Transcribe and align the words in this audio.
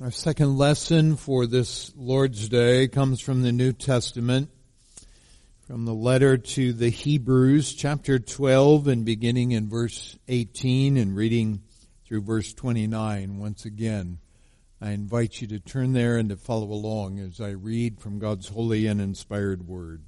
Our 0.00 0.12
second 0.12 0.56
lesson 0.56 1.16
for 1.16 1.44
this 1.44 1.92
Lord's 1.96 2.48
Day 2.48 2.86
comes 2.86 3.20
from 3.20 3.42
the 3.42 3.50
New 3.50 3.72
Testament, 3.72 4.48
from 5.66 5.86
the 5.86 5.94
letter 5.94 6.38
to 6.38 6.72
the 6.72 6.88
Hebrews, 6.88 7.74
chapter 7.74 8.20
12, 8.20 8.86
and 8.86 9.04
beginning 9.04 9.50
in 9.50 9.68
verse 9.68 10.16
18 10.28 10.96
and 10.96 11.16
reading 11.16 11.62
through 12.06 12.20
verse 12.20 12.54
29 12.54 13.40
once 13.40 13.64
again. 13.64 14.18
I 14.80 14.90
invite 14.90 15.40
you 15.40 15.48
to 15.48 15.58
turn 15.58 15.94
there 15.94 16.16
and 16.16 16.28
to 16.28 16.36
follow 16.36 16.70
along 16.70 17.18
as 17.18 17.40
I 17.40 17.50
read 17.50 17.98
from 17.98 18.20
God's 18.20 18.46
holy 18.46 18.86
and 18.86 19.00
inspired 19.00 19.66
word. 19.66 20.04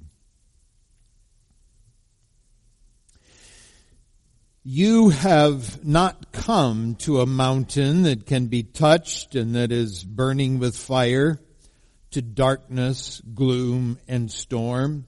You 4.63 5.09
have 5.09 5.83
not 5.83 6.31
come 6.31 6.93
to 6.99 7.21
a 7.21 7.25
mountain 7.25 8.03
that 8.03 8.27
can 8.27 8.45
be 8.45 8.61
touched 8.61 9.33
and 9.33 9.55
that 9.55 9.71
is 9.71 10.03
burning 10.03 10.59
with 10.59 10.77
fire, 10.77 11.39
to 12.11 12.21
darkness, 12.21 13.23
gloom, 13.33 13.97
and 14.07 14.31
storm, 14.31 15.07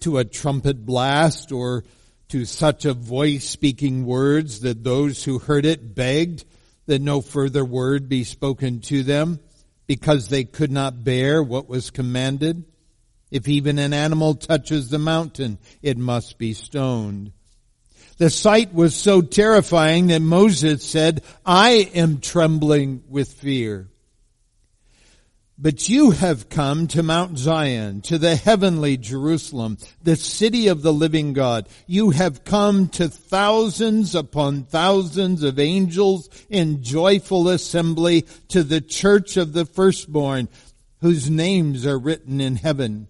to 0.00 0.18
a 0.18 0.26
trumpet 0.26 0.84
blast, 0.84 1.50
or 1.50 1.84
to 2.28 2.44
such 2.44 2.84
a 2.84 2.92
voice 2.92 3.48
speaking 3.48 4.04
words 4.04 4.60
that 4.60 4.84
those 4.84 5.24
who 5.24 5.38
heard 5.38 5.64
it 5.64 5.94
begged 5.94 6.44
that 6.84 7.00
no 7.00 7.22
further 7.22 7.64
word 7.64 8.06
be 8.06 8.22
spoken 8.22 8.80
to 8.80 9.02
them, 9.02 9.40
because 9.86 10.28
they 10.28 10.44
could 10.44 10.70
not 10.70 11.04
bear 11.04 11.42
what 11.42 11.70
was 11.70 11.90
commanded. 11.90 12.64
If 13.30 13.48
even 13.48 13.78
an 13.78 13.94
animal 13.94 14.34
touches 14.34 14.90
the 14.90 14.98
mountain, 14.98 15.56
it 15.80 15.96
must 15.96 16.36
be 16.36 16.52
stoned. 16.52 17.32
The 18.20 18.28
sight 18.28 18.74
was 18.74 18.94
so 18.94 19.22
terrifying 19.22 20.08
that 20.08 20.20
Moses 20.20 20.84
said, 20.84 21.22
I 21.46 21.90
am 21.94 22.20
trembling 22.20 23.02
with 23.08 23.32
fear. 23.32 23.88
But 25.56 25.88
you 25.88 26.10
have 26.10 26.50
come 26.50 26.86
to 26.88 27.02
Mount 27.02 27.38
Zion, 27.38 28.02
to 28.02 28.18
the 28.18 28.36
heavenly 28.36 28.98
Jerusalem, 28.98 29.78
the 30.02 30.16
city 30.16 30.68
of 30.68 30.82
the 30.82 30.92
living 30.92 31.32
God. 31.32 31.66
You 31.86 32.10
have 32.10 32.44
come 32.44 32.88
to 32.88 33.08
thousands 33.08 34.14
upon 34.14 34.64
thousands 34.64 35.42
of 35.42 35.58
angels 35.58 36.28
in 36.50 36.82
joyful 36.82 37.48
assembly 37.48 38.26
to 38.48 38.62
the 38.62 38.82
church 38.82 39.38
of 39.38 39.54
the 39.54 39.64
firstborn, 39.64 40.50
whose 41.00 41.30
names 41.30 41.86
are 41.86 41.98
written 41.98 42.38
in 42.42 42.56
heaven. 42.56 43.08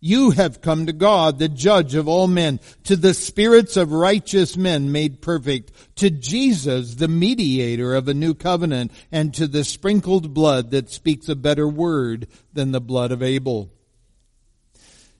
You 0.00 0.30
have 0.30 0.60
come 0.60 0.86
to 0.86 0.92
God, 0.92 1.38
the 1.38 1.48
judge 1.48 1.96
of 1.96 2.06
all 2.06 2.28
men, 2.28 2.60
to 2.84 2.94
the 2.94 3.14
spirits 3.14 3.76
of 3.76 3.90
righteous 3.90 4.56
men 4.56 4.92
made 4.92 5.20
perfect, 5.20 5.72
to 5.96 6.08
Jesus, 6.08 6.94
the 6.94 7.08
mediator 7.08 7.94
of 7.96 8.06
a 8.06 8.14
new 8.14 8.34
covenant, 8.34 8.92
and 9.10 9.34
to 9.34 9.48
the 9.48 9.64
sprinkled 9.64 10.32
blood 10.32 10.70
that 10.70 10.90
speaks 10.90 11.28
a 11.28 11.34
better 11.34 11.66
word 11.66 12.28
than 12.52 12.70
the 12.70 12.80
blood 12.80 13.10
of 13.10 13.24
Abel. 13.24 13.72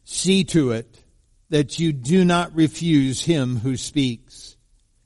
See 0.04 0.44
to 0.44 0.70
it 0.70 1.02
that 1.50 1.80
you 1.80 1.92
do 1.92 2.24
not 2.24 2.54
refuse 2.54 3.24
him 3.24 3.56
who 3.56 3.76
speaks. 3.76 4.56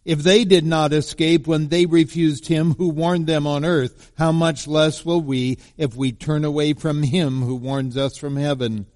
If 0.04 0.22
they 0.22 0.44
did 0.44 0.66
not 0.66 0.92
escape 0.92 1.46
when 1.46 1.68
they 1.68 1.86
refused 1.86 2.48
him 2.48 2.74
who 2.74 2.88
warned 2.88 3.26
them 3.26 3.46
on 3.46 3.64
earth, 3.64 4.12
how 4.18 4.32
much 4.32 4.66
less 4.66 5.04
will 5.04 5.20
we 5.20 5.58
if 5.78 5.96
we 5.96 6.12
turn 6.12 6.44
away 6.44 6.74
from 6.74 7.04
him 7.04 7.40
who 7.40 7.54
warns 7.54 7.96
us 7.96 8.16
from 8.16 8.36
heaven? 8.36 8.86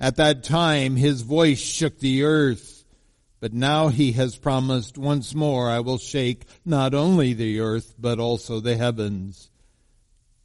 At 0.00 0.16
that 0.16 0.44
time 0.44 0.96
his 0.96 1.22
voice 1.22 1.58
shook 1.58 1.98
the 1.98 2.22
earth, 2.22 2.84
but 3.40 3.52
now 3.52 3.88
he 3.88 4.12
has 4.12 4.36
promised 4.36 4.96
once 4.96 5.34
more 5.34 5.68
I 5.68 5.80
will 5.80 5.98
shake 5.98 6.44
not 6.64 6.94
only 6.94 7.32
the 7.32 7.60
earth, 7.60 7.94
but 7.98 8.20
also 8.20 8.60
the 8.60 8.76
heavens. 8.76 9.50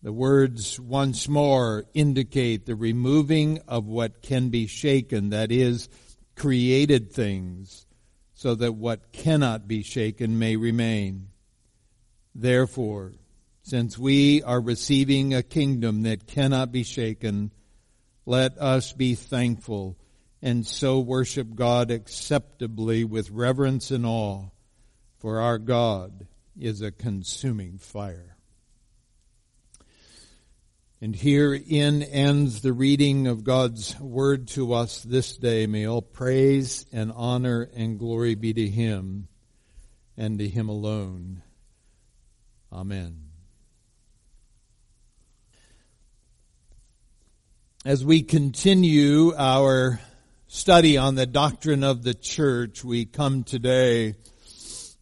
The 0.02 0.12
words 0.12 0.80
once 0.80 1.30
more 1.30 1.86
indicate 1.94 2.66
the 2.66 2.76
removing 2.76 3.62
of 3.68 3.86
what 3.86 4.22
can 4.22 4.50
be 4.50 4.68
shaken, 4.68 5.30
that 5.30 5.52
is, 5.52 5.88
created 6.36 7.12
things, 7.12 7.86
so 8.34 8.56
that 8.56 8.74
what 8.74 9.12
cannot 9.14 9.68
be 9.68 9.84
shaken 9.84 10.38
may 10.40 10.56
remain. 10.56 11.30
Therefore, 12.36 13.14
since 13.62 13.98
we 13.98 14.44
are 14.44 14.60
receiving 14.60 15.34
a 15.34 15.44
kingdom 15.44 16.02
that 16.04 16.28
cannot 16.28 16.72
be 16.72 16.84
shaken, 16.84 17.52
let 18.26 18.58
us 18.58 18.94
be 18.94 19.16
thankful 19.16 19.98
and 20.42 20.68
so 20.68 21.00
worship 21.00 21.56
God 21.56 21.90
acceptably 21.90 23.06
with 23.06 23.32
reverence 23.32 23.92
and 23.92 24.06
awe, 24.06 24.50
for 25.18 25.40
our 25.40 25.58
God 25.58 26.28
is 26.60 26.82
a 26.82 26.92
consuming 26.92 27.78
fire. 27.78 28.36
And 31.00 31.16
herein 31.16 32.02
ends 32.02 32.62
the 32.62 32.72
reading 32.72 33.28
of 33.28 33.44
God's 33.44 34.00
word 34.00 34.48
to 34.50 34.74
us 34.74 35.02
this 35.02 35.36
day. 35.36 35.68
May 35.68 35.86
all 35.86 36.02
praise 36.02 36.86
and 36.94 37.12
honor 37.14 37.70
and 37.76 38.00
glory 38.00 38.36
be 38.36 38.54
to 38.54 38.70
Him 38.70 39.28
and 40.16 40.40
to 40.40 40.48
Him 40.48 40.70
alone. 40.70 41.42
Amen. 42.72 43.23
As 47.86 48.06
we 48.06 48.24
continue 48.24 49.36
our 49.36 50.00
study 50.48 50.98
on 50.98 51.16
the 51.16 51.26
doctrine 51.26 51.84
of 51.84 52.02
the 52.02 52.14
church, 52.14 52.82
we 52.82 53.04
come 53.04 53.44
today 53.44 54.16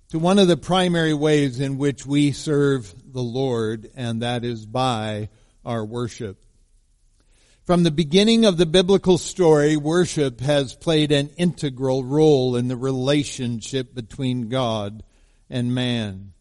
to 0.10 0.18
one 0.18 0.40
of 0.40 0.48
the 0.48 0.58
primary 0.58 1.14
ways 1.14 1.60
in 1.60 1.78
which 1.78 2.08
we 2.08 2.32
serve 2.32 2.92
the 3.14 3.22
Lord, 3.22 3.92
and 3.94 4.24
that 4.24 4.44
is 4.44 4.66
by 4.66 5.30
our 5.64 5.86
worship. 5.86 6.44
From 7.66 7.84
the 7.84 7.92
beginning 7.92 8.46
of 8.46 8.58
the 8.58 8.66
biblical 8.66 9.20
story, 9.20 9.78
worship 9.78 10.40
has 10.40 10.74
played 10.74 11.12
an 11.12 11.30
integral 11.38 12.04
role 12.04 12.56
in 12.56 12.68
the 12.68 12.76
relationship 12.76 13.94
between 13.94 14.50
God 14.50 15.04
and 15.52 15.76
man. 15.76 16.34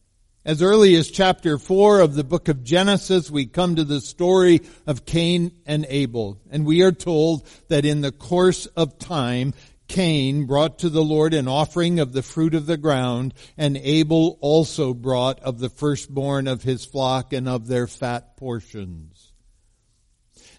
As 0.43 0.62
early 0.62 0.95
as 0.95 1.11
chapter 1.11 1.59
4 1.59 2.01
of 2.01 2.15
the 2.15 2.25
book 2.25 2.49
of 2.49 2.65
Genesis, 2.65 3.31
we 3.31 3.45
come 3.45 3.77
to 3.77 3.84
the 3.84 4.01
story 4.01 4.62
of 4.87 5.05
Cain 5.05 5.53
and 5.67 5.84
Abel. 5.87 6.41
And 6.51 6.65
we 6.65 6.81
are 6.81 6.93
told 6.93 7.47
that 7.69 7.84
in 7.84 8.01
the 8.01 8.11
course 8.11 8.65
of 8.65 8.99
time, 8.99 9.53
Cain 9.87 10.47
brought 10.47 10.79
to 10.79 10.89
the 10.89 11.05
Lord 11.05 11.34
an 11.34 11.47
offering 11.47 12.00
of 12.00 12.15
the 12.15 12.23
fruit 12.23 12.55
of 12.55 12.65
the 12.65 12.79
ground, 12.79 13.34
and 13.59 13.77
Abel 13.77 14.39
also 14.41 14.95
brought 14.95 15.41
of 15.41 15.59
the 15.59 15.69
firstborn 15.69 16.49
of 16.49 16.62
his 16.62 16.87
flock 16.87 17.34
and 17.34 17.47
of 17.47 17.67
their 17.67 17.87
fat 17.87 18.39
portions. 18.39 19.34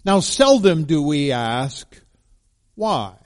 Now 0.04 0.20
seldom 0.20 0.84
do 0.84 1.02
we 1.02 1.32
ask, 1.32 1.92
why? 2.76 3.16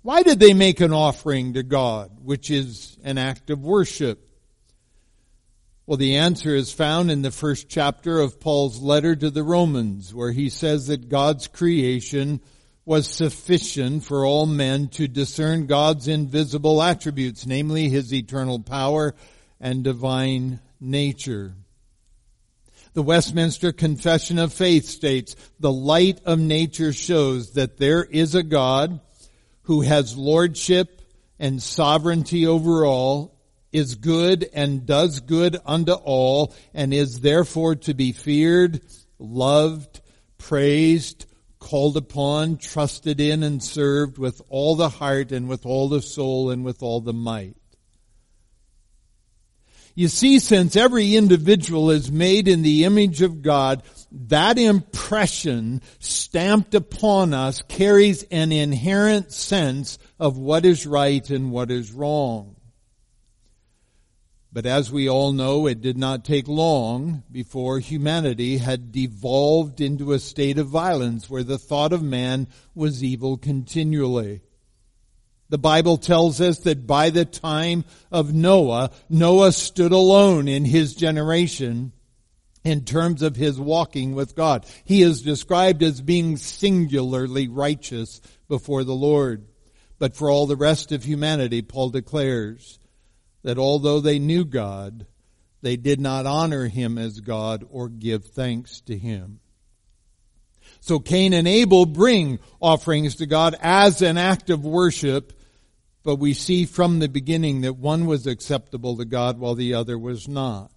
Why 0.00 0.22
did 0.22 0.40
they 0.40 0.54
make 0.54 0.80
an 0.80 0.94
offering 0.94 1.52
to 1.54 1.62
God, 1.62 2.20
which 2.22 2.50
is 2.50 2.96
an 3.04 3.18
act 3.18 3.50
of 3.50 3.60
worship? 3.60 4.27
Well, 5.88 5.96
the 5.96 6.16
answer 6.16 6.54
is 6.54 6.70
found 6.70 7.10
in 7.10 7.22
the 7.22 7.30
first 7.30 7.70
chapter 7.70 8.20
of 8.20 8.38
Paul's 8.40 8.78
letter 8.78 9.16
to 9.16 9.30
the 9.30 9.42
Romans, 9.42 10.12
where 10.12 10.32
he 10.32 10.50
says 10.50 10.88
that 10.88 11.08
God's 11.08 11.48
creation 11.48 12.42
was 12.84 13.08
sufficient 13.08 14.04
for 14.04 14.26
all 14.26 14.44
men 14.44 14.88
to 14.88 15.08
discern 15.08 15.64
God's 15.64 16.06
invisible 16.06 16.82
attributes, 16.82 17.46
namely 17.46 17.88
his 17.88 18.12
eternal 18.12 18.60
power 18.60 19.14
and 19.60 19.82
divine 19.82 20.60
nature. 20.78 21.54
The 22.92 23.02
Westminster 23.02 23.72
Confession 23.72 24.38
of 24.38 24.52
Faith 24.52 24.84
states, 24.84 25.36
the 25.58 25.72
light 25.72 26.20
of 26.26 26.38
nature 26.38 26.92
shows 26.92 27.52
that 27.52 27.78
there 27.78 28.04
is 28.04 28.34
a 28.34 28.42
God 28.42 29.00
who 29.62 29.80
has 29.80 30.18
lordship 30.18 31.00
and 31.38 31.62
sovereignty 31.62 32.46
over 32.46 32.84
all 32.84 33.37
is 33.72 33.94
good 33.96 34.48
and 34.52 34.86
does 34.86 35.20
good 35.20 35.58
unto 35.66 35.92
all 35.92 36.54
and 36.74 36.92
is 36.94 37.20
therefore 37.20 37.76
to 37.76 37.94
be 37.94 38.12
feared, 38.12 38.80
loved, 39.18 40.00
praised, 40.38 41.26
called 41.58 41.96
upon, 41.96 42.56
trusted 42.56 43.20
in, 43.20 43.42
and 43.42 43.62
served 43.62 44.18
with 44.18 44.40
all 44.48 44.76
the 44.76 44.88
heart 44.88 45.32
and 45.32 45.48
with 45.48 45.66
all 45.66 45.88
the 45.88 46.02
soul 46.02 46.50
and 46.50 46.64
with 46.64 46.82
all 46.82 47.00
the 47.00 47.12
might. 47.12 47.56
You 49.94 50.06
see, 50.06 50.38
since 50.38 50.76
every 50.76 51.16
individual 51.16 51.90
is 51.90 52.12
made 52.12 52.46
in 52.46 52.62
the 52.62 52.84
image 52.84 53.20
of 53.20 53.42
God, 53.42 53.82
that 54.12 54.56
impression 54.56 55.82
stamped 55.98 56.76
upon 56.76 57.34
us 57.34 57.62
carries 57.62 58.22
an 58.30 58.52
inherent 58.52 59.32
sense 59.32 59.98
of 60.20 60.38
what 60.38 60.64
is 60.64 60.86
right 60.86 61.28
and 61.28 61.50
what 61.50 61.72
is 61.72 61.90
wrong. 61.90 62.54
But 64.50 64.64
as 64.64 64.90
we 64.90 65.08
all 65.08 65.32
know, 65.32 65.66
it 65.66 65.82
did 65.82 65.98
not 65.98 66.24
take 66.24 66.48
long 66.48 67.22
before 67.30 67.80
humanity 67.80 68.58
had 68.58 68.92
devolved 68.92 69.80
into 69.80 70.12
a 70.12 70.18
state 70.18 70.58
of 70.58 70.68
violence 70.68 71.28
where 71.28 71.42
the 71.42 71.58
thought 71.58 71.92
of 71.92 72.02
man 72.02 72.48
was 72.74 73.04
evil 73.04 73.36
continually. 73.36 74.40
The 75.50 75.58
Bible 75.58 75.98
tells 75.98 76.40
us 76.40 76.58
that 76.60 76.86
by 76.86 77.10
the 77.10 77.24
time 77.24 77.84
of 78.10 78.34
Noah, 78.34 78.90
Noah 79.08 79.52
stood 79.52 79.92
alone 79.92 80.48
in 80.48 80.64
his 80.64 80.94
generation 80.94 81.92
in 82.64 82.84
terms 82.84 83.22
of 83.22 83.36
his 83.36 83.58
walking 83.58 84.14
with 84.14 84.34
God. 84.34 84.66
He 84.84 85.02
is 85.02 85.22
described 85.22 85.82
as 85.82 86.00
being 86.00 86.36
singularly 86.36 87.48
righteous 87.48 88.20
before 88.48 88.84
the 88.84 88.94
Lord. 88.94 89.46
But 89.98 90.16
for 90.16 90.30
all 90.30 90.46
the 90.46 90.56
rest 90.56 90.92
of 90.92 91.04
humanity, 91.04 91.62
Paul 91.62 91.90
declares 91.90 92.77
that 93.48 93.56
although 93.56 93.98
they 93.98 94.18
knew 94.18 94.44
God, 94.44 95.06
they 95.62 95.78
did 95.78 95.98
not 95.98 96.26
honor 96.26 96.68
him 96.68 96.98
as 96.98 97.20
God 97.20 97.64
or 97.70 97.88
give 97.88 98.26
thanks 98.26 98.82
to 98.82 98.98
him. 98.98 99.40
So 100.80 100.98
Cain 100.98 101.32
and 101.32 101.48
Abel 101.48 101.86
bring 101.86 102.40
offerings 102.60 103.16
to 103.16 103.26
God 103.26 103.56
as 103.62 104.02
an 104.02 104.18
act 104.18 104.50
of 104.50 104.66
worship, 104.66 105.32
but 106.02 106.16
we 106.16 106.34
see 106.34 106.66
from 106.66 106.98
the 106.98 107.08
beginning 107.08 107.62
that 107.62 107.78
one 107.78 108.04
was 108.04 108.26
acceptable 108.26 108.98
to 108.98 109.06
God 109.06 109.38
while 109.38 109.54
the 109.54 109.72
other 109.72 109.98
was 109.98 110.28
not. 110.28 110.70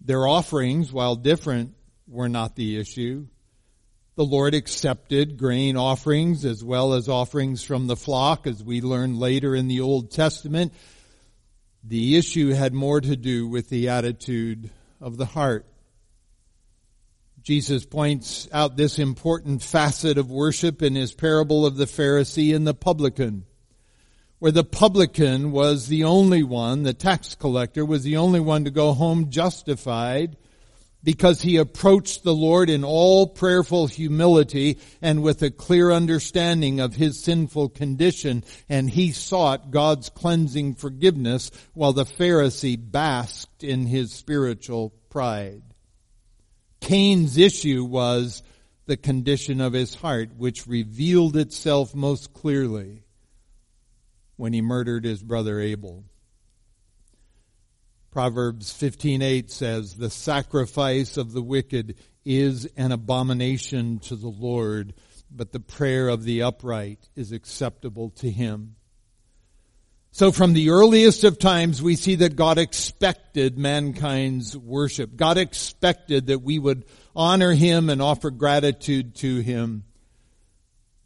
Their 0.00 0.26
offerings, 0.26 0.90
while 0.90 1.14
different, 1.14 1.74
were 2.06 2.30
not 2.30 2.56
the 2.56 2.80
issue. 2.80 3.26
The 4.14 4.24
Lord 4.24 4.54
accepted 4.54 5.36
grain 5.36 5.76
offerings 5.76 6.46
as 6.46 6.64
well 6.64 6.94
as 6.94 7.06
offerings 7.06 7.62
from 7.62 7.86
the 7.86 7.96
flock, 7.96 8.46
as 8.46 8.64
we 8.64 8.80
learn 8.80 9.18
later 9.18 9.54
in 9.54 9.68
the 9.68 9.82
Old 9.82 10.10
Testament. 10.10 10.72
The 11.84 12.16
issue 12.16 12.50
had 12.50 12.74
more 12.74 13.00
to 13.00 13.16
do 13.16 13.46
with 13.46 13.68
the 13.68 13.88
attitude 13.88 14.70
of 15.00 15.16
the 15.16 15.26
heart. 15.26 15.66
Jesus 17.42 17.86
points 17.86 18.48
out 18.52 18.76
this 18.76 18.98
important 18.98 19.62
facet 19.62 20.18
of 20.18 20.30
worship 20.30 20.82
in 20.82 20.94
his 20.94 21.14
parable 21.14 21.64
of 21.64 21.76
the 21.76 21.86
Pharisee 21.86 22.54
and 22.54 22.66
the 22.66 22.74
publican 22.74 23.46
where 24.38 24.52
the 24.52 24.64
publican 24.64 25.50
was 25.50 25.88
the 25.88 26.04
only 26.04 26.42
one, 26.42 26.84
the 26.84 26.94
tax 26.94 27.34
collector 27.34 27.84
was 27.84 28.04
the 28.04 28.16
only 28.16 28.40
one 28.40 28.64
to 28.64 28.70
go 28.70 28.92
home 28.92 29.30
justified 29.30 30.36
because 31.02 31.42
he 31.42 31.56
approached 31.56 32.24
the 32.24 32.34
Lord 32.34 32.68
in 32.68 32.84
all 32.84 33.26
prayerful 33.26 33.86
humility 33.86 34.78
and 35.00 35.22
with 35.22 35.42
a 35.42 35.50
clear 35.50 35.92
understanding 35.92 36.80
of 36.80 36.96
his 36.96 37.22
sinful 37.22 37.70
condition 37.70 38.44
and 38.68 38.90
he 38.90 39.12
sought 39.12 39.70
God's 39.70 40.08
cleansing 40.10 40.74
forgiveness 40.74 41.50
while 41.74 41.92
the 41.92 42.04
Pharisee 42.04 42.78
basked 42.78 43.62
in 43.62 43.86
his 43.86 44.12
spiritual 44.12 44.92
pride. 45.08 45.62
Cain's 46.80 47.38
issue 47.38 47.84
was 47.84 48.42
the 48.86 48.96
condition 48.96 49.60
of 49.60 49.74
his 49.74 49.94
heart 49.94 50.30
which 50.36 50.66
revealed 50.66 51.36
itself 51.36 51.94
most 51.94 52.32
clearly 52.32 53.04
when 54.36 54.52
he 54.52 54.62
murdered 54.62 55.04
his 55.04 55.22
brother 55.22 55.60
Abel. 55.60 56.04
Proverbs 58.18 58.72
15:8 58.72 59.48
says, 59.48 59.94
"The 59.94 60.10
sacrifice 60.10 61.16
of 61.16 61.30
the 61.30 61.40
wicked 61.40 61.94
is 62.24 62.66
an 62.76 62.90
abomination 62.90 64.00
to 64.00 64.16
the 64.16 64.26
Lord, 64.28 64.92
but 65.30 65.52
the 65.52 65.60
prayer 65.60 66.08
of 66.08 66.24
the 66.24 66.42
upright 66.42 67.08
is 67.14 67.30
acceptable 67.30 68.10
to 68.16 68.28
him." 68.28 68.74
So 70.10 70.32
from 70.32 70.52
the 70.52 70.70
earliest 70.70 71.22
of 71.22 71.38
times, 71.38 71.80
we 71.80 71.94
see 71.94 72.16
that 72.16 72.34
God 72.34 72.58
expected 72.58 73.56
mankind's 73.56 74.56
worship. 74.56 75.14
God 75.14 75.38
expected 75.38 76.26
that 76.26 76.42
we 76.42 76.58
would 76.58 76.86
honor 77.14 77.52
Him 77.52 77.88
and 77.88 78.02
offer 78.02 78.32
gratitude 78.32 79.14
to 79.18 79.38
Him. 79.38 79.84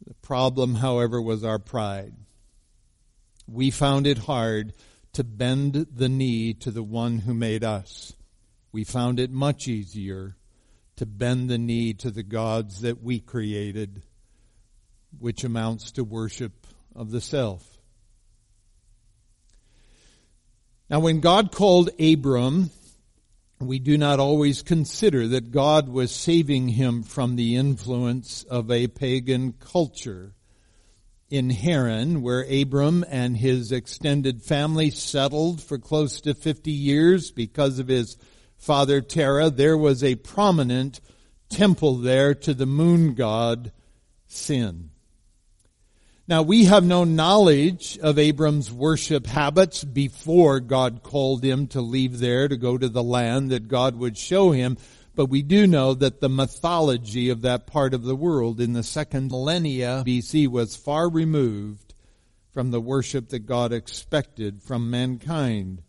The 0.07 0.15
problem, 0.15 0.73
however, 0.73 1.21
was 1.21 1.43
our 1.43 1.59
pride 1.59 2.15
we 3.47 3.71
found 3.71 4.07
it 4.07 4.17
hard 4.17 4.73
to 5.13 5.23
bend 5.23 5.87
the 5.93 6.09
knee 6.09 6.53
to 6.55 6.71
the 6.71 6.83
one 6.83 7.19
who 7.19 7.33
made 7.33 7.63
us. 7.63 8.13
We 8.71 8.83
found 8.83 9.19
it 9.19 9.31
much 9.31 9.67
easier 9.67 10.35
to 10.95 11.05
bend 11.05 11.49
the 11.49 11.57
knee 11.57 11.93
to 11.93 12.11
the 12.11 12.23
gods 12.23 12.81
that 12.81 13.01
we 13.03 13.19
created, 13.19 14.01
which 15.19 15.43
amounts 15.43 15.91
to 15.91 16.03
worship 16.03 16.65
of 16.95 17.11
the 17.11 17.21
self. 17.21 17.77
Now, 20.89 20.99
when 20.99 21.19
God 21.19 21.51
called 21.51 21.89
Abram, 21.99 22.71
we 23.59 23.79
do 23.79 23.97
not 23.97 24.19
always 24.19 24.61
consider 24.61 25.27
that 25.29 25.51
God 25.51 25.89
was 25.89 26.13
saving 26.13 26.69
him 26.69 27.03
from 27.03 27.35
the 27.35 27.55
influence 27.55 28.43
of 28.43 28.69
a 28.69 28.87
pagan 28.87 29.53
culture 29.53 30.33
in 31.33 31.49
Haran, 31.49 32.21
where 32.21 32.45
Abram 32.47 33.03
and 33.09 33.35
his 33.35 33.71
extended 33.71 34.43
family 34.43 34.91
settled 34.91 35.63
for 35.63 35.79
close 35.79 36.21
to 36.21 36.35
50 36.35 36.69
years 36.69 37.31
because 37.31 37.79
of 37.79 37.87
his 37.87 38.17
father 38.55 39.01
Terah, 39.01 39.49
there 39.49 39.75
was 39.75 40.03
a 40.03 40.13
prominent 40.13 41.01
temple 41.49 41.95
there 41.95 42.35
to 42.35 42.53
the 42.53 42.67
moon 42.67 43.15
god 43.15 43.71
Sin. 44.27 44.91
Now 46.27 46.43
we 46.43 46.65
have 46.65 46.83
no 46.83 47.03
knowledge 47.03 47.97
of 47.97 48.19
Abram's 48.19 48.71
worship 48.71 49.25
habits 49.25 49.83
before 49.83 50.59
God 50.59 51.01
called 51.01 51.43
him 51.43 51.65
to 51.69 51.81
leave 51.81 52.19
there 52.19 52.47
to 52.47 52.57
go 52.57 52.77
to 52.77 52.89
the 52.89 53.03
land 53.03 53.49
that 53.49 53.67
God 53.67 53.95
would 53.95 54.19
show 54.19 54.51
him. 54.51 54.77
But 55.15 55.27
we 55.27 55.43
do 55.43 55.67
know 55.67 55.93
that 55.93 56.21
the 56.21 56.29
mythology 56.29 57.29
of 57.29 57.41
that 57.41 57.67
part 57.67 57.93
of 57.93 58.03
the 58.03 58.15
world 58.15 58.59
in 58.59 58.73
the 58.73 58.83
second 58.83 59.29
millennia 59.29 60.03
BC 60.05 60.47
was 60.47 60.75
far 60.75 61.07
removed 61.07 61.93
from 62.51 62.71
the 62.71 62.81
worship 62.81 63.29
that 63.29 63.45
God 63.45 63.71
expected 63.71 64.63
from 64.63 64.89
mankind. 64.89 65.83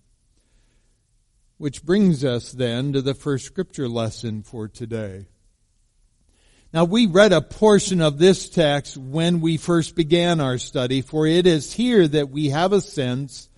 Which 1.57 1.85
brings 1.85 2.25
us 2.25 2.53
then 2.53 2.93
to 2.93 3.01
the 3.01 3.15
first 3.15 3.47
scripture 3.47 3.89
lesson 3.89 4.43
for 4.43 4.69
today. 4.69 5.27
Now 6.75 6.85
we 6.85 7.07
read 7.07 7.33
a 7.33 7.41
portion 7.41 8.03
of 8.03 8.19
this 8.19 8.49
text 8.49 8.97
when 8.97 9.41
we 9.41 9.57
first 9.57 9.95
began 9.95 10.41
our 10.41 10.59
study, 10.59 11.01
for 11.01 11.27
it 11.27 11.47
is 11.47 11.73
here 11.73 12.07
that 12.09 12.31
we 12.31 12.51
have 12.51 12.73
a 12.73 12.81
sense 12.81 13.49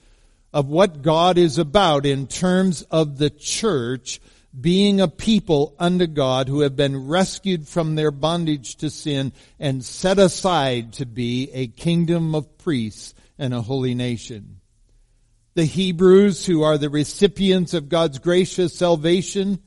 of 0.53 0.67
what 0.69 1.03
God 1.03 1.39
is 1.39 1.59
about 1.59 2.07
in 2.07 2.27
terms 2.27 2.83
of 2.83 3.19
the 3.19 3.31
church 3.31 4.21
being 4.59 5.01
a 5.01 5.09
people 5.09 5.75
unto 5.79 6.07
God 6.07 6.49
who 6.49 6.61
have 6.61 6.77
been 6.77 7.09
rescued 7.09 7.69
from 7.69 7.95
their 7.95 8.11
bondage 8.11 8.77
to 8.77 8.91
sin 8.91 9.33
and 9.59 9.85
set 9.85 10.19
aside 10.19 10.95
to 10.95 11.07
be 11.07 11.51
a 11.53 11.67
kingdom 11.67 12.35
of 12.35 12.59
priests 12.59 13.15
and 13.39 13.53
a 13.53 13.63
holy 13.63 13.95
nation. 13.95 14.61
The 15.55 15.65
Hebrews 15.65 16.47
who 16.47 16.63
are 16.63 16.79
the 16.79 16.91
recipients 16.91 17.75
of 17.75 17.89
God's 17.89 18.19
gracious 18.19 18.77
salvation 18.77 19.61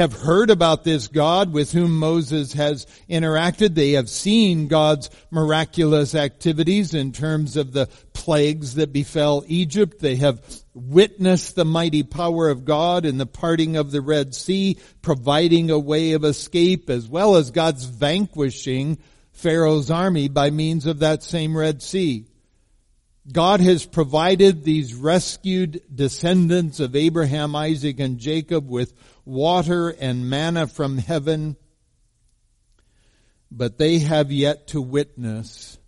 have 0.00 0.14
heard 0.14 0.48
about 0.48 0.82
this 0.82 1.08
God 1.08 1.52
with 1.52 1.72
whom 1.72 1.98
Moses 1.98 2.54
has 2.54 2.86
interacted. 3.08 3.74
They 3.74 3.92
have 3.92 4.08
seen 4.08 4.66
God's 4.66 5.10
miraculous 5.30 6.14
activities 6.14 6.94
in 6.94 7.12
terms 7.12 7.58
of 7.58 7.74
the 7.74 7.86
plagues 8.14 8.76
that 8.76 8.94
befell 8.94 9.44
Egypt. 9.46 10.00
They 10.00 10.16
have 10.16 10.42
witnessed 10.72 11.54
the 11.54 11.66
mighty 11.66 12.02
power 12.02 12.48
of 12.48 12.64
God 12.64 13.04
in 13.04 13.18
the 13.18 13.26
parting 13.26 13.76
of 13.76 13.90
the 13.90 14.00
Red 14.00 14.34
Sea, 14.34 14.78
providing 15.02 15.70
a 15.70 15.78
way 15.78 16.12
of 16.12 16.24
escape, 16.24 16.88
as 16.88 17.06
well 17.06 17.36
as 17.36 17.50
God's 17.50 17.84
vanquishing 17.84 18.96
Pharaoh's 19.32 19.90
army 19.90 20.28
by 20.28 20.48
means 20.48 20.86
of 20.86 21.00
that 21.00 21.22
same 21.22 21.54
Red 21.54 21.82
Sea. 21.82 22.24
God 23.32 23.60
has 23.60 23.86
provided 23.86 24.64
these 24.64 24.94
rescued 24.94 25.82
descendants 25.94 26.80
of 26.80 26.96
Abraham, 26.96 27.54
Isaac, 27.54 28.00
and 28.00 28.18
Jacob 28.18 28.68
with 28.68 28.92
water 29.24 29.90
and 29.90 30.28
manna 30.28 30.66
from 30.66 30.98
heaven, 30.98 31.56
but 33.50 33.78
they 33.78 33.98
have 33.98 34.32
yet 34.32 34.68
to 34.68 34.80
witness 34.80 35.78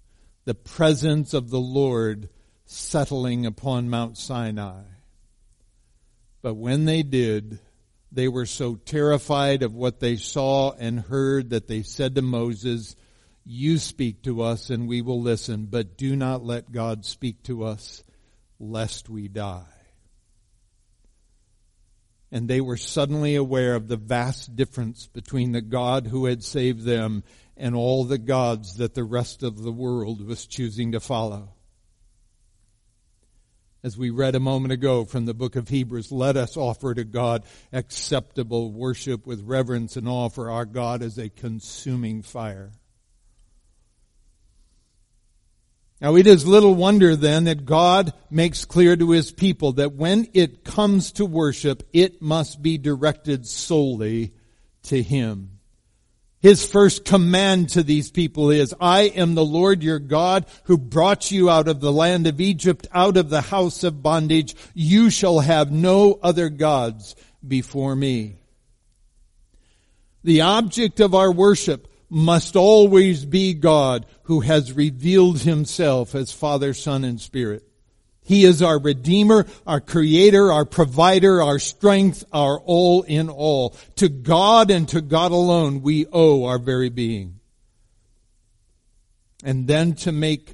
the 0.45 0.55
presence 0.55 1.35
of 1.35 1.51
the 1.51 1.61
Lord 1.61 2.29
settling 2.65 3.47
upon 3.47 3.91
Mount 3.91 4.19
Sinai. 4.19 4.83
But 6.43 6.55
when 6.55 6.85
they 6.85 7.03
did, 7.03 7.61
they 8.11 8.29
were 8.29 8.47
so 8.47 8.75
terrified 8.75 9.63
of 9.63 9.75
what 9.75 10.01
they 10.01 10.17
saw 10.17 10.73
and 10.73 11.01
heard 11.01 11.51
that 11.51 11.69
they 11.69 11.83
said 11.83 12.15
to 12.17 12.23
Moses, 12.23 12.97
You 13.45 13.79
speak 13.79 14.23
to 14.23 14.43
us 14.43 14.71
and 14.71 14.89
we 14.89 15.03
will 15.03 15.21
listen, 15.21 15.67
but 15.67 15.97
do 15.97 16.15
not 16.15 16.45
let 16.45 16.73
God 16.73 17.05
speak 17.05 17.43
to 17.45 17.65
us 17.65 18.05
lest 18.59 19.09
we 19.09 19.29
die. 19.29 19.65
And 22.31 22.49
they 22.49 22.61
were 22.61 22.77
suddenly 22.77 23.35
aware 23.35 23.75
of 23.75 23.89
the 23.89 23.97
vast 23.97 24.57
difference 24.57 25.07
between 25.07 25.53
the 25.53 25.61
God 25.61 26.07
who 26.07 26.27
had 26.27 26.43
saved 26.43 26.85
them 26.85 27.25
and 27.57 27.75
all 27.75 28.05
the 28.05 28.19
gods 28.19 28.77
that 28.77 28.95
the 28.95 29.05
rest 29.05 29.43
of 29.43 29.63
the 29.63 29.73
world 29.73 30.25
was 30.27 30.47
choosing 30.47 30.93
to 30.93 31.01
follow 31.01 31.51
as 33.85 33.99
we 33.99 34.11
read 34.11 34.35
a 34.35 34.41
moment 34.41 34.73
ago 34.73 35.05
from 35.05 35.27
the 35.27 35.35
book 35.35 35.57
of 35.57 35.69
Hebrews, 35.69 36.13
let 36.13 36.37
us 36.37 36.57
offer 36.57 36.95
to 36.95 37.05
God 37.05 37.45
acceptable 37.73 38.71
worship 38.71 39.27
with 39.27 39.43
reverence 39.43 39.97
and 39.97 40.09
awe, 40.09 40.29
for 40.29 40.51
our 40.51 40.65
God 40.65 41.03
is 41.03 41.19
a 41.19 41.29
consuming 41.29 42.23
fire. 42.23 42.71
Now 46.03 46.17
it 46.17 46.27
is 46.27 46.45
little 46.45 46.75
wonder 46.75 47.15
then 47.15 47.45
that 47.45 47.65
God 47.65 48.13
makes 48.29 48.65
clear 48.65 48.97
to 48.97 49.11
his 49.13 49.31
people 49.31 49.75
that 49.75 49.95
when 49.95 50.27
it 50.35 50.65
comes 50.65 51.13
to 51.13 51.25
worship, 51.25 51.89
it 51.93 52.21
must 52.21 52.61
be 52.61 52.77
directed 52.77 53.47
solely 53.47 54.33
to 54.85 55.01
him. 55.01 55.61
His 56.41 56.67
first 56.67 57.05
command 57.05 57.69
to 57.71 57.85
these 57.85 58.11
people 58.11 58.51
is, 58.51 58.75
I 58.81 59.03
am 59.03 59.37
the 59.37 59.45
Lord 59.45 59.85
your 59.85 60.01
God 60.01 60.47
who 60.65 60.77
brought 60.77 61.31
you 61.31 61.49
out 61.49 61.69
of 61.69 61.79
the 61.79 61.93
land 61.93 62.27
of 62.27 62.41
Egypt, 62.41 62.89
out 62.93 63.17
of 63.17 63.31
the 63.31 63.41
house 63.41 63.85
of 63.85 64.03
bondage. 64.03 64.57
You 64.75 65.09
shall 65.09 65.39
have 65.39 65.71
no 65.71 66.19
other 66.21 66.49
gods 66.49 67.15
before 67.47 67.95
me. 67.95 68.41
The 70.25 70.41
object 70.41 70.99
of 70.99 71.15
our 71.15 71.31
worship 71.31 71.87
must 72.13 72.57
always 72.57 73.25
be 73.25 73.55
God 73.55 74.05
who 74.25 74.41
has 74.41 74.75
revealed 74.75 75.39
himself 75.41 76.15
as 76.15 76.31
Father, 76.31 76.75
Son, 76.75 77.05
and 77.05 77.19
Spirit. 77.19 77.67
He 78.23 78.45
is 78.45 78.61
our 78.61 78.79
Redeemer, 78.79 79.47
our 79.67 79.81
Creator, 79.81 80.53
our 80.53 80.67
Provider, 80.67 81.41
our 81.41 81.59
strength, 81.59 82.23
our 82.31 82.61
all 82.61 83.01
in 83.03 83.31
all. 83.31 83.71
To 83.97 84.11
God 84.11 84.71
and 84.71 84.87
to 84.91 85.01
God 85.01 85.33
alone 85.33 85.81
we 85.81 86.05
owe 86.13 86.45
our 86.45 86.59
very 86.59 86.91
being. 86.91 87.41
And 89.43 89.67
then 89.67 89.95
to 89.95 90.13
make 90.13 90.53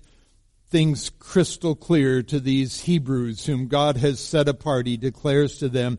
things 0.71 1.11
crystal 1.19 1.75
clear 1.75 2.23
to 2.23 2.39
these 2.39 2.83
Hebrews 2.83 3.47
whom 3.47 3.67
God 3.67 3.97
has 3.97 4.21
set 4.21 4.49
apart, 4.49 4.87
He 4.87 4.97
declares 4.97 5.59
to 5.59 5.69
them, 5.69 5.99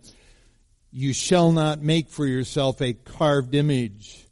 you 0.89 1.12
shall 1.12 1.51
not 1.51 1.82
make 1.82 2.08
for 2.08 2.25
yourself 2.25 2.82
a 2.82 2.94
carved 2.94 3.54
image 3.54 4.28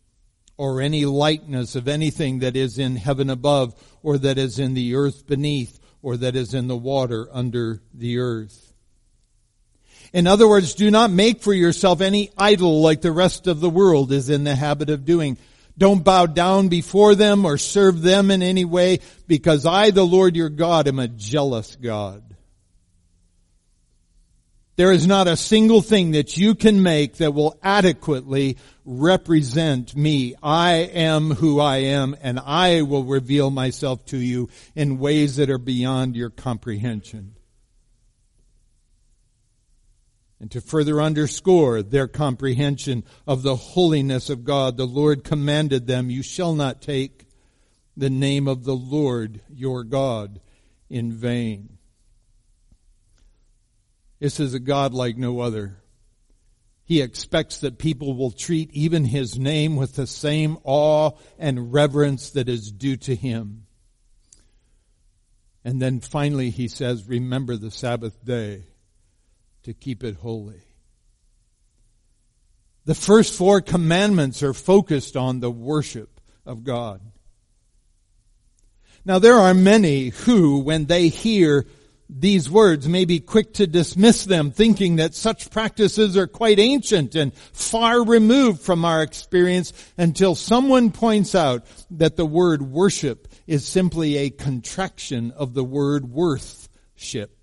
or 0.57 0.81
any 0.81 1.05
likeness 1.05 1.75
of 1.75 1.87
anything 1.87 2.39
that 2.39 2.55
is 2.55 2.79
in 2.79 2.95
heaven 2.95 3.29
above 3.29 3.75
or 4.01 4.17
that 4.17 4.37
is 4.37 4.59
in 4.59 4.73
the 4.73 4.95
earth 4.95 5.27
beneath 5.27 5.79
or 6.01 6.17
that 6.17 6.35
is 6.35 6.53
in 6.53 6.67
the 6.67 6.77
water 6.77 7.27
under 7.31 7.81
the 7.93 8.19
earth. 8.19 8.73
In 10.13 10.25
other 10.25 10.47
words, 10.47 10.73
do 10.73 10.89
not 10.89 11.11
make 11.11 11.41
for 11.41 11.53
yourself 11.53 12.01
any 12.01 12.31
idol 12.37 12.81
like 12.81 13.01
the 13.01 13.11
rest 13.11 13.47
of 13.47 13.59
the 13.59 13.69
world 13.69 14.11
is 14.11 14.29
in 14.29 14.43
the 14.43 14.55
habit 14.55 14.89
of 14.89 15.05
doing. 15.05 15.37
Don't 15.77 16.03
bow 16.03 16.25
down 16.25 16.69
before 16.69 17.13
them 17.13 17.45
or 17.45 17.57
serve 17.57 18.01
them 18.01 18.31
in 18.31 18.41
any 18.41 18.65
way 18.65 18.99
because 19.27 19.65
I, 19.65 19.91
the 19.91 20.05
Lord 20.05 20.35
your 20.35 20.49
God, 20.49 20.87
am 20.87 20.97
a 20.97 21.07
jealous 21.07 21.75
God. 21.75 22.23
There 24.77 24.91
is 24.91 25.07
not 25.07 25.27
a 25.27 25.35
single 25.35 25.81
thing 25.81 26.11
that 26.11 26.37
you 26.37 26.53
can 26.53 26.83
make 26.83 27.17
that 27.17 27.33
will 27.33 27.57
adequately 27.63 28.57
represent 28.85 29.95
me. 29.95 30.35
I 30.41 30.73
am 30.73 31.31
who 31.31 31.59
I 31.59 31.77
am 31.77 32.15
and 32.21 32.39
I 32.39 32.83
will 32.83 33.03
reveal 33.03 33.49
myself 33.49 34.05
to 34.05 34.17
you 34.17 34.49
in 34.75 34.99
ways 34.99 35.37
that 35.37 35.49
are 35.49 35.57
beyond 35.57 36.15
your 36.15 36.29
comprehension. 36.29 37.33
And 40.39 40.51
to 40.51 40.61
further 40.61 41.01
underscore 41.01 41.81
their 41.81 42.07
comprehension 42.07 43.03
of 43.25 43.41
the 43.41 43.55
holiness 43.55 44.29
of 44.29 44.43
God, 44.43 44.77
the 44.77 44.85
Lord 44.85 45.23
commanded 45.23 45.87
them, 45.87 46.11
you 46.11 46.21
shall 46.21 46.53
not 46.53 46.83
take 46.83 47.25
the 47.97 48.11
name 48.11 48.47
of 48.47 48.63
the 48.63 48.75
Lord 48.75 49.41
your 49.49 49.83
God 49.83 50.39
in 50.87 51.11
vain. 51.11 51.76
This 54.19 54.39
is 54.39 54.53
a 54.53 54.59
God 54.59 54.93
like 54.93 55.17
no 55.17 55.39
other. 55.39 55.77
He 56.83 57.01
expects 57.01 57.59
that 57.59 57.77
people 57.77 58.15
will 58.15 58.31
treat 58.31 58.71
even 58.71 59.03
his 59.03 59.37
name 59.37 59.75
with 59.75 59.95
the 59.95 60.07
same 60.07 60.57
awe 60.63 61.11
and 61.37 61.73
reverence 61.73 62.29
that 62.31 62.47
is 62.47 62.71
due 62.71 62.95
to 62.97 63.15
him. 63.15 63.65
And 65.65 65.81
then 65.81 65.99
finally 65.99 66.49
he 66.49 66.69
says, 66.69 67.07
remember 67.07 67.57
the 67.57 67.71
Sabbath 67.71 68.23
day 68.23 68.63
to 69.63 69.73
keep 69.73 70.01
it 70.01 70.15
holy. 70.15 70.61
The 72.85 72.95
first 72.95 73.33
four 73.33 73.59
commandments 73.59 74.41
are 74.41 74.53
focused 74.53 75.17
on 75.17 75.41
the 75.41 75.51
worship 75.51 76.21
of 76.45 76.63
God. 76.63 77.01
Now 79.03 79.19
there 79.19 79.35
are 79.35 79.53
many 79.53 80.09
who, 80.09 80.59
when 80.59 80.85
they 80.85 81.09
hear 81.09 81.65
these 82.09 82.49
words 82.49 82.87
may 82.87 83.03
be 83.05 83.19
quick 83.19 83.53
to 83.55 83.67
dismiss 83.67 84.23
them, 84.23 84.51
thinking 84.51 84.95
that 84.95 85.13
such 85.13 85.49
practices 85.51 86.15
are 86.15 86.27
quite 86.27 86.57
ancient 86.57 87.15
and 87.15 87.33
far 87.33 88.03
removed 88.03 88.61
from 88.61 88.85
our 88.85 89.03
experience 89.03 89.73
until 89.97 90.33
someone 90.33 90.91
points 90.91 91.35
out 91.35 91.65
that 91.91 92.15
the 92.15 92.25
word 92.25 92.61
worship 92.61 93.27
is 93.45 93.67
simply 93.67 94.17
a 94.17 94.29
contraction 94.29 95.31
of 95.31 95.53
the 95.53 95.63
word 95.63 96.09
worthship. 96.09 97.33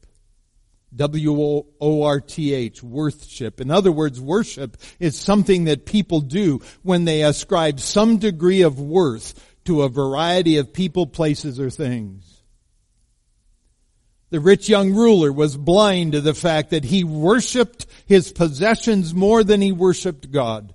W-O-R-T-H, 0.96 2.82
worthship. 2.82 3.60
In 3.60 3.70
other 3.70 3.92
words, 3.92 4.20
worship 4.20 4.76
is 5.00 5.18
something 5.18 5.64
that 5.64 5.86
people 5.86 6.20
do 6.20 6.60
when 6.82 7.04
they 7.04 7.22
ascribe 7.22 7.80
some 7.80 8.18
degree 8.18 8.62
of 8.62 8.80
worth 8.80 9.34
to 9.64 9.82
a 9.82 9.88
variety 9.88 10.56
of 10.56 10.72
people, 10.72 11.06
places, 11.06 11.58
or 11.58 11.68
things. 11.68 12.33
The 14.34 14.40
rich 14.40 14.68
young 14.68 14.94
ruler 14.94 15.32
was 15.32 15.56
blind 15.56 16.10
to 16.10 16.20
the 16.20 16.34
fact 16.34 16.70
that 16.70 16.82
he 16.82 17.04
worshiped 17.04 17.86
his 18.04 18.32
possessions 18.32 19.14
more 19.14 19.44
than 19.44 19.60
he 19.60 19.70
worshiped 19.70 20.32
God. 20.32 20.74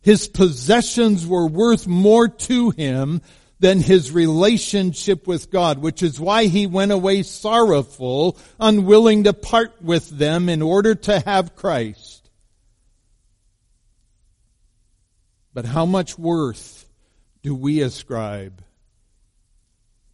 His 0.00 0.26
possessions 0.26 1.24
were 1.24 1.46
worth 1.46 1.86
more 1.86 2.26
to 2.26 2.70
him 2.70 3.22
than 3.60 3.78
his 3.78 4.10
relationship 4.10 5.28
with 5.28 5.48
God, 5.48 5.78
which 5.78 6.02
is 6.02 6.18
why 6.18 6.46
he 6.46 6.66
went 6.66 6.90
away 6.90 7.22
sorrowful, 7.22 8.36
unwilling 8.58 9.22
to 9.22 9.32
part 9.32 9.80
with 9.80 10.08
them 10.08 10.48
in 10.48 10.60
order 10.60 10.96
to 10.96 11.20
have 11.20 11.54
Christ. 11.54 12.28
But 15.54 15.66
how 15.66 15.86
much 15.86 16.18
worth 16.18 16.90
do 17.44 17.54
we 17.54 17.80
ascribe 17.80 18.60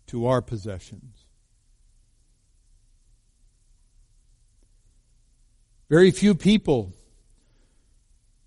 to 0.08 0.26
our 0.26 0.42
possessions? 0.42 1.17
Very 5.88 6.10
few 6.10 6.34
people 6.34 6.92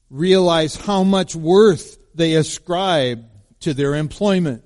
realize 0.09 0.75
how 0.75 1.03
much 1.03 1.35
worth 1.35 1.97
they 2.13 2.35
ascribe 2.35 3.25
to 3.61 3.73
their 3.73 3.95
employment 3.95 4.63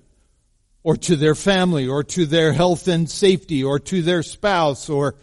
or 0.83 0.97
to 0.97 1.15
their 1.15 1.35
family 1.35 1.87
or 1.87 2.03
to 2.03 2.25
their 2.25 2.51
health 2.51 2.87
and 2.87 3.09
safety 3.09 3.63
or 3.63 3.79
to 3.79 4.01
their 4.01 4.23
spouse 4.23 4.89
or 4.89 5.15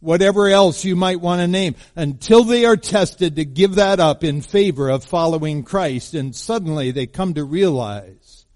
whatever 0.00 0.48
else 0.48 0.84
you 0.84 0.94
might 0.94 1.20
want 1.20 1.40
to 1.40 1.48
name 1.48 1.74
until 1.96 2.44
they 2.44 2.64
are 2.64 2.76
tested 2.76 3.36
to 3.36 3.44
give 3.44 3.76
that 3.76 4.00
up 4.00 4.22
in 4.22 4.42
favor 4.42 4.88
of 4.88 5.04
following 5.04 5.64
Christ 5.64 6.14
and 6.14 6.34
suddenly 6.34 6.90
they 6.90 7.06
come 7.06 7.34
to 7.34 7.44
realize 7.44 8.46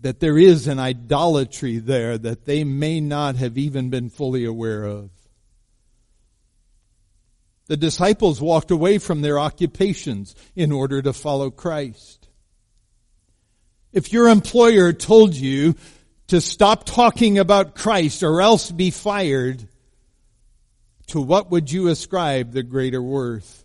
that 0.00 0.20
there 0.20 0.38
is 0.38 0.66
an 0.66 0.78
idolatry 0.78 1.78
there 1.78 2.18
that 2.18 2.44
they 2.44 2.64
may 2.64 3.00
not 3.00 3.36
have 3.36 3.58
even 3.58 3.90
been 3.90 4.10
fully 4.10 4.44
aware 4.44 4.84
of. 4.84 5.10
The 7.72 7.78
disciples 7.78 8.38
walked 8.38 8.70
away 8.70 8.98
from 8.98 9.22
their 9.22 9.38
occupations 9.38 10.34
in 10.54 10.72
order 10.72 11.00
to 11.00 11.14
follow 11.14 11.50
Christ. 11.50 12.28
If 13.94 14.12
your 14.12 14.28
employer 14.28 14.92
told 14.92 15.34
you 15.34 15.76
to 16.26 16.42
stop 16.42 16.84
talking 16.84 17.38
about 17.38 17.74
Christ 17.74 18.22
or 18.22 18.42
else 18.42 18.70
be 18.70 18.90
fired, 18.90 19.66
to 21.06 21.20
what 21.22 21.50
would 21.50 21.72
you 21.72 21.88
ascribe 21.88 22.52
the 22.52 22.62
greater 22.62 23.00
worth? 23.00 23.64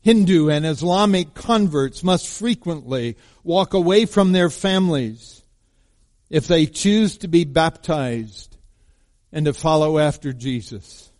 Hindu 0.00 0.48
and 0.48 0.64
Islamic 0.64 1.34
converts 1.34 2.04
must 2.04 2.28
frequently 2.28 3.16
walk 3.42 3.74
away 3.74 4.04
from 4.06 4.30
their 4.30 4.48
families 4.48 5.42
if 6.28 6.46
they 6.46 6.66
choose 6.66 7.18
to 7.18 7.26
be 7.26 7.42
baptized 7.42 8.49
and 9.32 9.46
to 9.46 9.52
follow 9.52 9.98
after 9.98 10.32
Jesus? 10.32 11.10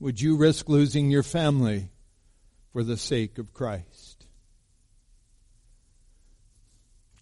Would 0.00 0.20
you 0.20 0.36
risk 0.36 0.68
losing 0.68 1.10
your 1.10 1.22
family 1.22 1.88
for 2.72 2.82
the 2.82 2.96
sake 2.96 3.38
of 3.38 3.52
Christ? 3.52 4.14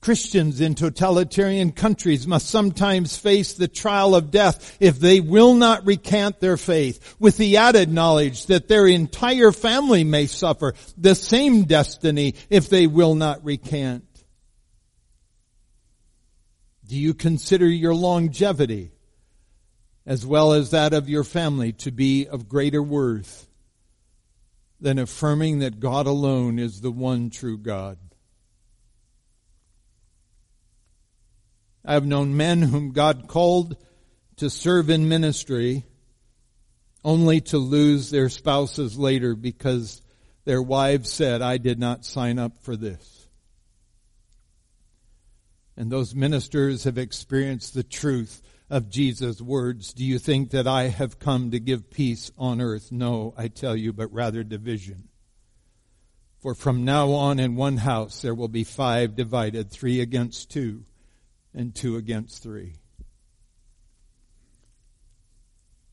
Christians 0.03 0.61
in 0.61 0.75
totalitarian 0.75 1.71
countries 1.71 2.27
must 2.27 2.51
sometimes 2.51 3.17
face 3.17 3.53
the 3.53 3.69
trial 3.69 4.17
of 4.17 4.33
death 4.33 4.77
if 4.81 4.99
they 4.99 5.21
will 5.21 5.55
not 5.55 5.87
recant 5.87 6.41
their 6.41 6.57
faith, 6.57 7.15
with 7.21 7.37
the 7.37 7.59
added 7.59 7.89
knowledge 7.89 8.47
that 8.47 8.67
their 8.67 8.89
entire 8.89 9.53
family 9.53 10.03
may 10.03 10.27
suffer 10.27 10.75
the 10.99 11.15
same 11.15 11.65
destiny 11.65 12.35
if 12.51 12.69
they 12.69 12.89
will 12.89 13.15
not 13.15 13.45
recant. 13.45 14.05
Do 16.93 16.99
you 16.99 17.15
consider 17.15 17.67
your 17.67 17.95
longevity 17.95 18.93
as 20.05 20.27
well 20.27 20.53
as 20.53 20.73
that 20.73 20.93
of 20.93 21.09
your 21.09 21.25
family 21.25 21.73
to 21.73 21.91
be 21.91 22.27
of 22.27 22.51
greater 22.51 22.83
worth 22.83 23.49
than 24.79 24.99
affirming 24.99 25.61
that 25.61 25.81
God 25.81 26.07
alone 26.07 26.59
is 26.59 26.83
the 26.83 26.91
one 26.91 27.31
true 27.31 27.57
God? 27.57 27.97
I 31.83 31.95
have 31.95 32.05
known 32.05 32.37
men 32.37 32.61
whom 32.61 32.93
God 32.93 33.27
called 33.27 33.75
to 34.37 34.51
serve 34.51 34.91
in 34.91 35.09
ministry 35.09 35.87
only 37.03 37.41
to 37.41 37.57
lose 37.57 38.11
their 38.11 38.29
spouses 38.29 38.99
later 38.99 39.35
because 39.35 40.03
their 40.45 40.61
wives 40.61 41.11
said, 41.11 41.41
I 41.41 41.57
did 41.57 41.79
not 41.79 42.05
sign 42.05 42.39
up 42.39 42.59
for 42.59 42.77
this. 42.77 43.22
And 45.83 45.91
those 45.91 46.15
ministers 46.15 46.85
have 46.85 46.97
experienced 46.97 47.75
the 47.75 47.83
truth 47.83 48.41
of 48.71 48.89
Jesus' 48.89 49.41
words. 49.43 49.93
Do 49.93 50.05
you 50.05 50.21
think 50.21 50.51
that 50.51 50.69
I 50.69 50.85
have 50.85 51.19
come 51.19 51.51
to 51.51 51.59
give 51.59 51.91
peace 51.91 52.31
on 52.39 52.61
earth? 52.61 52.93
No, 52.93 53.35
I 53.37 53.49
tell 53.49 53.75
you, 53.75 53.93
but 53.93 54.13
rather 54.13 54.45
division. 54.45 55.09
For 56.39 56.55
from 56.55 56.85
now 56.85 57.11
on 57.11 57.41
in 57.41 57.57
one 57.57 57.79
house 57.79 58.23
there 58.23 58.33
will 58.33 58.47
be 58.47 58.63
five 58.63 59.17
divided, 59.17 59.73
three 59.73 60.01
against 60.01 60.53
two, 60.53 60.85
and 61.53 61.75
two 61.75 61.97
against 61.97 62.45
three. 62.45 62.75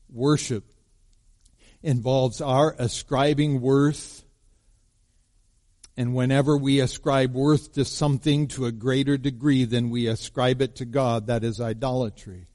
Worship 0.08 0.72
involves 1.82 2.40
our 2.40 2.76
ascribing 2.78 3.60
worth. 3.60 4.24
And 6.00 6.14
whenever 6.14 6.56
we 6.56 6.80
ascribe 6.80 7.34
worth 7.34 7.74
to 7.74 7.84
something 7.84 8.48
to 8.48 8.64
a 8.64 8.72
greater 8.72 9.18
degree 9.18 9.66
than 9.66 9.90
we 9.90 10.06
ascribe 10.06 10.62
it 10.62 10.76
to 10.76 10.86
God, 10.86 11.26
that 11.26 11.44
is 11.44 11.60
idolatry. 11.60 12.46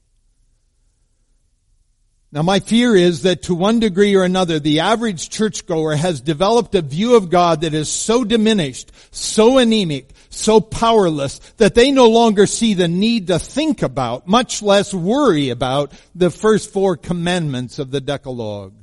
Now 2.32 2.42
my 2.42 2.58
fear 2.58 2.96
is 2.96 3.22
that 3.22 3.42
to 3.42 3.54
one 3.54 3.78
degree 3.78 4.16
or 4.16 4.24
another, 4.24 4.58
the 4.58 4.80
average 4.80 5.30
churchgoer 5.30 5.94
has 5.94 6.20
developed 6.20 6.74
a 6.74 6.82
view 6.82 7.14
of 7.14 7.30
God 7.30 7.60
that 7.60 7.72
is 7.72 7.88
so 7.88 8.24
diminished, 8.24 8.90
so 9.12 9.58
anemic, 9.58 10.10
so 10.28 10.60
powerless, 10.60 11.38
that 11.58 11.76
they 11.76 11.92
no 11.92 12.08
longer 12.08 12.46
see 12.46 12.74
the 12.74 12.88
need 12.88 13.28
to 13.28 13.38
think 13.38 13.80
about, 13.80 14.26
much 14.26 14.60
less 14.60 14.92
worry 14.92 15.50
about, 15.50 15.92
the 16.16 16.30
first 16.30 16.72
four 16.72 16.96
commandments 16.96 17.78
of 17.78 17.92
the 17.92 18.00
Decalogue. 18.00 18.74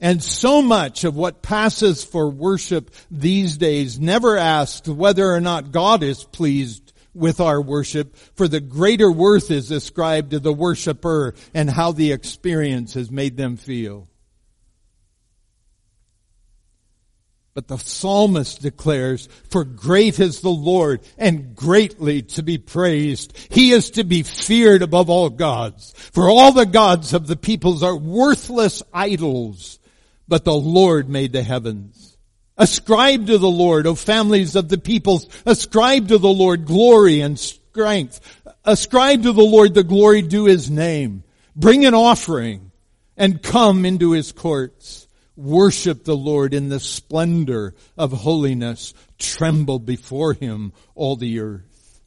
And 0.00 0.22
so 0.22 0.60
much 0.60 1.04
of 1.04 1.16
what 1.16 1.42
passes 1.42 2.04
for 2.04 2.28
worship 2.28 2.90
these 3.10 3.56
days 3.56 3.98
never 3.98 4.36
asks 4.36 4.88
whether 4.88 5.30
or 5.30 5.40
not 5.40 5.72
God 5.72 6.02
is 6.02 6.24
pleased 6.24 6.92
with 7.14 7.40
our 7.40 7.60
worship, 7.62 8.14
for 8.34 8.46
the 8.46 8.60
greater 8.60 9.10
worth 9.10 9.50
is 9.50 9.70
ascribed 9.70 10.32
to 10.32 10.38
the 10.38 10.52
worshiper 10.52 11.34
and 11.54 11.70
how 11.70 11.92
the 11.92 12.12
experience 12.12 12.92
has 12.92 13.10
made 13.10 13.38
them 13.38 13.56
feel. 13.56 14.06
But 17.54 17.68
the 17.68 17.78
psalmist 17.78 18.60
declares, 18.60 19.30
for 19.48 19.64
great 19.64 20.20
is 20.20 20.42
the 20.42 20.50
Lord 20.50 21.00
and 21.16 21.56
greatly 21.56 22.20
to 22.20 22.42
be 22.42 22.58
praised. 22.58 23.34
He 23.50 23.72
is 23.72 23.92
to 23.92 24.04
be 24.04 24.22
feared 24.22 24.82
above 24.82 25.08
all 25.08 25.30
gods. 25.30 25.94
For 26.12 26.28
all 26.28 26.52
the 26.52 26.66
gods 26.66 27.14
of 27.14 27.26
the 27.26 27.36
peoples 27.36 27.82
are 27.82 27.96
worthless 27.96 28.82
idols, 28.92 29.78
but 30.28 30.44
the 30.44 30.54
Lord 30.54 31.08
made 31.08 31.32
the 31.32 31.42
heavens. 31.42 32.16
Ascribe 32.58 33.26
to 33.26 33.38
the 33.38 33.50
Lord, 33.50 33.86
O 33.86 33.94
families 33.94 34.56
of 34.56 34.68
the 34.68 34.78
peoples, 34.78 35.28
ascribe 35.44 36.08
to 36.08 36.18
the 36.18 36.28
Lord 36.28 36.64
glory 36.64 37.20
and 37.20 37.38
strength. 37.38 38.20
Ascribe 38.64 39.22
to 39.24 39.32
the 39.32 39.42
Lord 39.42 39.74
the 39.74 39.84
glory 39.84 40.22
due 40.22 40.46
his 40.46 40.70
name. 40.70 41.22
Bring 41.54 41.84
an 41.84 41.94
offering 41.94 42.72
and 43.16 43.42
come 43.42 43.84
into 43.84 44.12
his 44.12 44.32
courts. 44.32 45.06
Worship 45.36 46.04
the 46.04 46.16
Lord 46.16 46.54
in 46.54 46.70
the 46.70 46.80
splendor 46.80 47.74
of 47.98 48.10
holiness. 48.12 48.94
Tremble 49.18 49.78
before 49.78 50.32
him, 50.32 50.72
all 50.94 51.16
the 51.16 51.40
earth. 51.40 52.00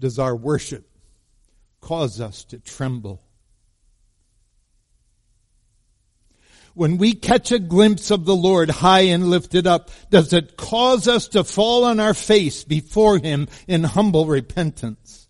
Does 0.00 0.18
our 0.18 0.34
worship 0.34 0.88
cause 1.80 2.20
us 2.20 2.44
to 2.44 2.58
tremble? 2.58 3.22
When 6.74 6.98
we 6.98 7.14
catch 7.14 7.52
a 7.52 7.58
glimpse 7.58 8.10
of 8.10 8.24
the 8.24 8.36
Lord 8.36 8.70
high 8.70 9.02
and 9.02 9.28
lifted 9.28 9.66
up, 9.66 9.90
does 10.10 10.32
it 10.32 10.56
cause 10.56 11.08
us 11.08 11.28
to 11.28 11.44
fall 11.44 11.84
on 11.84 11.98
our 12.00 12.14
face 12.14 12.64
before 12.64 13.18
Him 13.18 13.48
in 13.66 13.84
humble 13.84 14.26
repentance? 14.26 15.28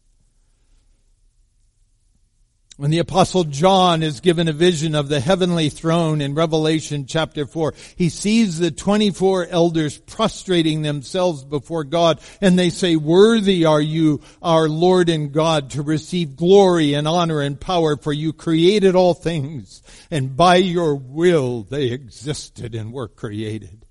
When 2.81 2.90
the 2.90 3.01
apostle 3.01 3.45
John 3.45 4.03
is 4.03 4.21
given 4.21 4.49
a 4.49 4.55
vision 4.55 4.95
of 4.95 5.11
the 5.11 5.21
heavenly 5.21 5.69
throne 5.69 6.23
in 6.23 6.35
Revelation 6.35 7.05
chapter 7.05 7.45
4, 7.45 7.75
he 7.95 8.09
sees 8.09 8.59
the 8.59 8.71
24 8.71 9.49
elders 9.49 9.99
prostrating 9.99 10.81
themselves 10.81 11.45
before 11.45 11.85
God 11.85 12.23
and 12.40 12.59
they 12.59 12.71
say, 12.71 12.97
worthy 12.97 13.66
are 13.66 13.83
you, 13.83 14.23
our 14.40 14.66
Lord 14.66 15.11
and 15.11 15.31
God, 15.31 15.73
to 15.73 15.83
receive 15.83 16.37
glory 16.37 16.95
and 16.95 17.07
honor 17.07 17.43
and 17.43 17.61
power 17.61 17.99
for 17.99 18.14
you 18.14 18.33
created 18.33 18.95
all 18.95 19.12
things 19.12 19.83
and 20.11 20.35
by 20.35 20.57
your 20.57 20.95
will 20.95 21.64
they 21.64 21.88
existed 21.88 22.75
and 22.75 22.95
were 22.95 23.09
created. 23.09 23.85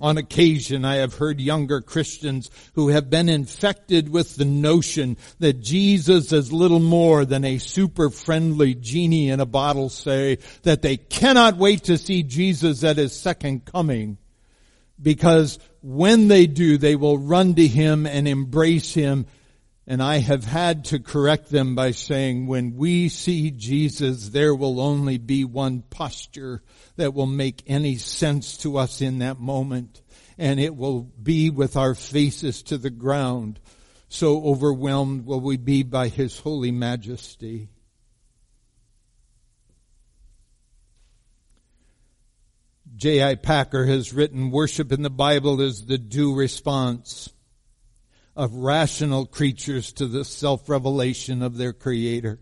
On 0.00 0.16
occasion, 0.16 0.84
I 0.84 0.96
have 0.96 1.14
heard 1.14 1.40
younger 1.40 1.80
Christians 1.80 2.50
who 2.74 2.88
have 2.88 3.10
been 3.10 3.28
infected 3.28 4.08
with 4.08 4.36
the 4.36 4.44
notion 4.44 5.16
that 5.40 5.60
Jesus 5.60 6.32
is 6.32 6.52
little 6.52 6.80
more 6.80 7.24
than 7.24 7.44
a 7.44 7.58
super 7.58 8.08
friendly 8.08 8.74
genie 8.74 9.28
in 9.30 9.40
a 9.40 9.46
bottle 9.46 9.88
say 9.88 10.38
that 10.62 10.82
they 10.82 10.96
cannot 10.96 11.56
wait 11.56 11.84
to 11.84 11.98
see 11.98 12.22
Jesus 12.22 12.84
at 12.84 12.96
his 12.96 13.18
second 13.18 13.64
coming 13.64 14.18
because 15.00 15.58
when 15.82 16.28
they 16.28 16.46
do, 16.46 16.76
they 16.76 16.96
will 16.96 17.18
run 17.18 17.54
to 17.54 17.66
him 17.66 18.06
and 18.06 18.26
embrace 18.26 18.94
him. 18.94 19.26
And 19.90 20.02
I 20.02 20.18
have 20.18 20.44
had 20.44 20.84
to 20.86 20.98
correct 20.98 21.48
them 21.48 21.74
by 21.74 21.92
saying 21.92 22.46
when 22.46 22.76
we 22.76 23.08
see 23.08 23.50
Jesus, 23.50 24.28
there 24.28 24.54
will 24.54 24.82
only 24.82 25.16
be 25.16 25.46
one 25.46 25.80
posture 25.80 26.62
that 26.96 27.14
will 27.14 27.24
make 27.24 27.62
any 27.66 27.96
sense 27.96 28.58
to 28.58 28.76
us 28.76 29.00
in 29.00 29.20
that 29.20 29.40
moment. 29.40 30.02
And 30.36 30.60
it 30.60 30.76
will 30.76 31.00
be 31.00 31.48
with 31.48 31.74
our 31.74 31.94
faces 31.94 32.62
to 32.64 32.76
the 32.76 32.90
ground. 32.90 33.60
So 34.10 34.44
overwhelmed 34.44 35.24
will 35.24 35.40
we 35.40 35.56
be 35.56 35.84
by 35.84 36.08
His 36.08 36.38
holy 36.38 36.70
majesty. 36.70 37.70
J.I. 42.94 43.36
Packer 43.36 43.86
has 43.86 44.12
written, 44.12 44.50
worship 44.50 44.92
in 44.92 45.00
the 45.00 45.08
Bible 45.08 45.62
is 45.62 45.86
the 45.86 45.96
due 45.96 46.34
response 46.34 47.30
of 48.38 48.54
rational 48.54 49.26
creatures 49.26 49.92
to 49.92 50.06
the 50.06 50.24
self-revelation 50.24 51.42
of 51.42 51.58
their 51.58 51.72
creator. 51.72 52.38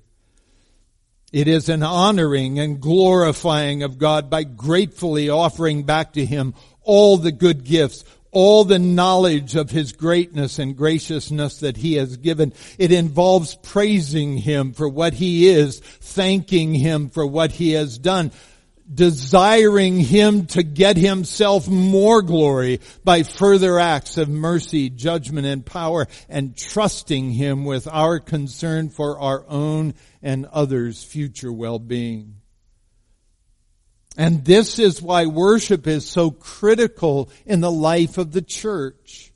It 1.33 1.49
is 1.49 1.71
an 1.71 1.83
honoring 1.83 2.59
and 2.59 2.81
glorifying 2.81 3.83
of 3.83 3.97
God 3.97 4.29
by 4.29 4.45
gratefully 4.45 5.31
offering 5.31 5.85
back 5.85 6.13
to 6.13 6.25
Him 6.25 6.55
all 6.83 7.17
the 7.17 7.33
good 7.33 7.65
gifts, 7.65 8.05
all 8.31 8.65
the 8.65 8.79
knowledge 8.79 9.57
of 9.57 9.71
His 9.71 9.93
greatness 9.93 10.59
and 10.59 10.77
graciousness 10.77 11.61
that 11.61 11.79
He 11.79 11.95
has 11.95 12.19
given. 12.19 12.53
It 12.79 12.93
involves 12.93 13.55
praising 13.55 14.37
Him 14.37 14.75
for 14.75 14.91
what 14.91 15.15
He 15.15 15.49
is, 15.49 15.81
thanking 15.81 16.75
Him 16.75 17.09
for 17.09 17.27
what 17.27 17.53
He 17.53 17.73
has 17.73 17.99
done, 17.99 18.33
desiring 18.93 19.99
Him 19.99 20.47
to 20.47 20.63
get 20.63 20.97
Himself 20.97 21.69
more 21.69 22.23
glory 22.23 22.81
by 23.05 23.23
further 23.23 23.79
acts 23.79 24.17
of 24.19 24.29
mercy, 24.29 24.91
judgment, 24.91 25.47
and 25.47 25.65
power, 25.65 26.07
and 26.29 26.57
trusting 26.57 27.33
Him 27.33 27.65
with 27.65 27.89
our 27.89 28.21
concern 28.21 28.89
for 28.89 29.19
our 29.19 29.45
own 29.49 29.95
and 30.23 30.47
others' 30.47 31.03
future 31.03 31.53
well-being. 31.53 32.37
And 34.17 34.45
this 34.45 34.79
is 34.79 35.03
why 35.03 35.27
worship 35.27 35.87
is 35.87 36.09
so 36.09 36.31
critical 36.31 37.31
in 37.45 37.61
the 37.61 37.71
life 37.71 38.17
of 38.17 38.33
the 38.33 38.41
church. 38.41 39.33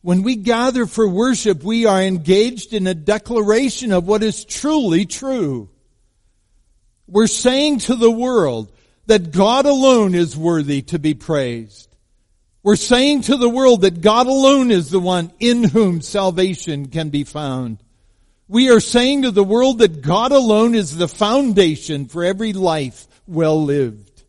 When 0.00 0.22
we 0.22 0.36
gather 0.36 0.86
for 0.86 1.06
worship, 1.06 1.62
we 1.62 1.86
are 1.86 2.02
engaged 2.02 2.72
in 2.72 2.86
a 2.86 2.94
declaration 2.94 3.92
of 3.92 4.06
what 4.06 4.22
is 4.22 4.44
truly 4.44 5.04
true. 5.04 5.68
We're 7.12 7.26
saying 7.26 7.80
to 7.80 7.94
the 7.94 8.10
world 8.10 8.72
that 9.04 9.32
God 9.32 9.66
alone 9.66 10.14
is 10.14 10.34
worthy 10.34 10.80
to 10.82 10.98
be 10.98 11.12
praised. 11.12 11.94
We're 12.62 12.76
saying 12.76 13.22
to 13.22 13.36
the 13.36 13.50
world 13.50 13.82
that 13.82 14.00
God 14.00 14.26
alone 14.26 14.70
is 14.70 14.88
the 14.88 14.98
one 14.98 15.30
in 15.38 15.62
whom 15.62 16.00
salvation 16.00 16.88
can 16.88 17.10
be 17.10 17.24
found. 17.24 17.82
We 18.48 18.70
are 18.70 18.80
saying 18.80 19.22
to 19.22 19.30
the 19.30 19.44
world 19.44 19.80
that 19.80 20.00
God 20.00 20.32
alone 20.32 20.74
is 20.74 20.96
the 20.96 21.06
foundation 21.06 22.06
for 22.06 22.24
every 22.24 22.54
life 22.54 23.06
well 23.26 23.62
lived. 23.62 24.24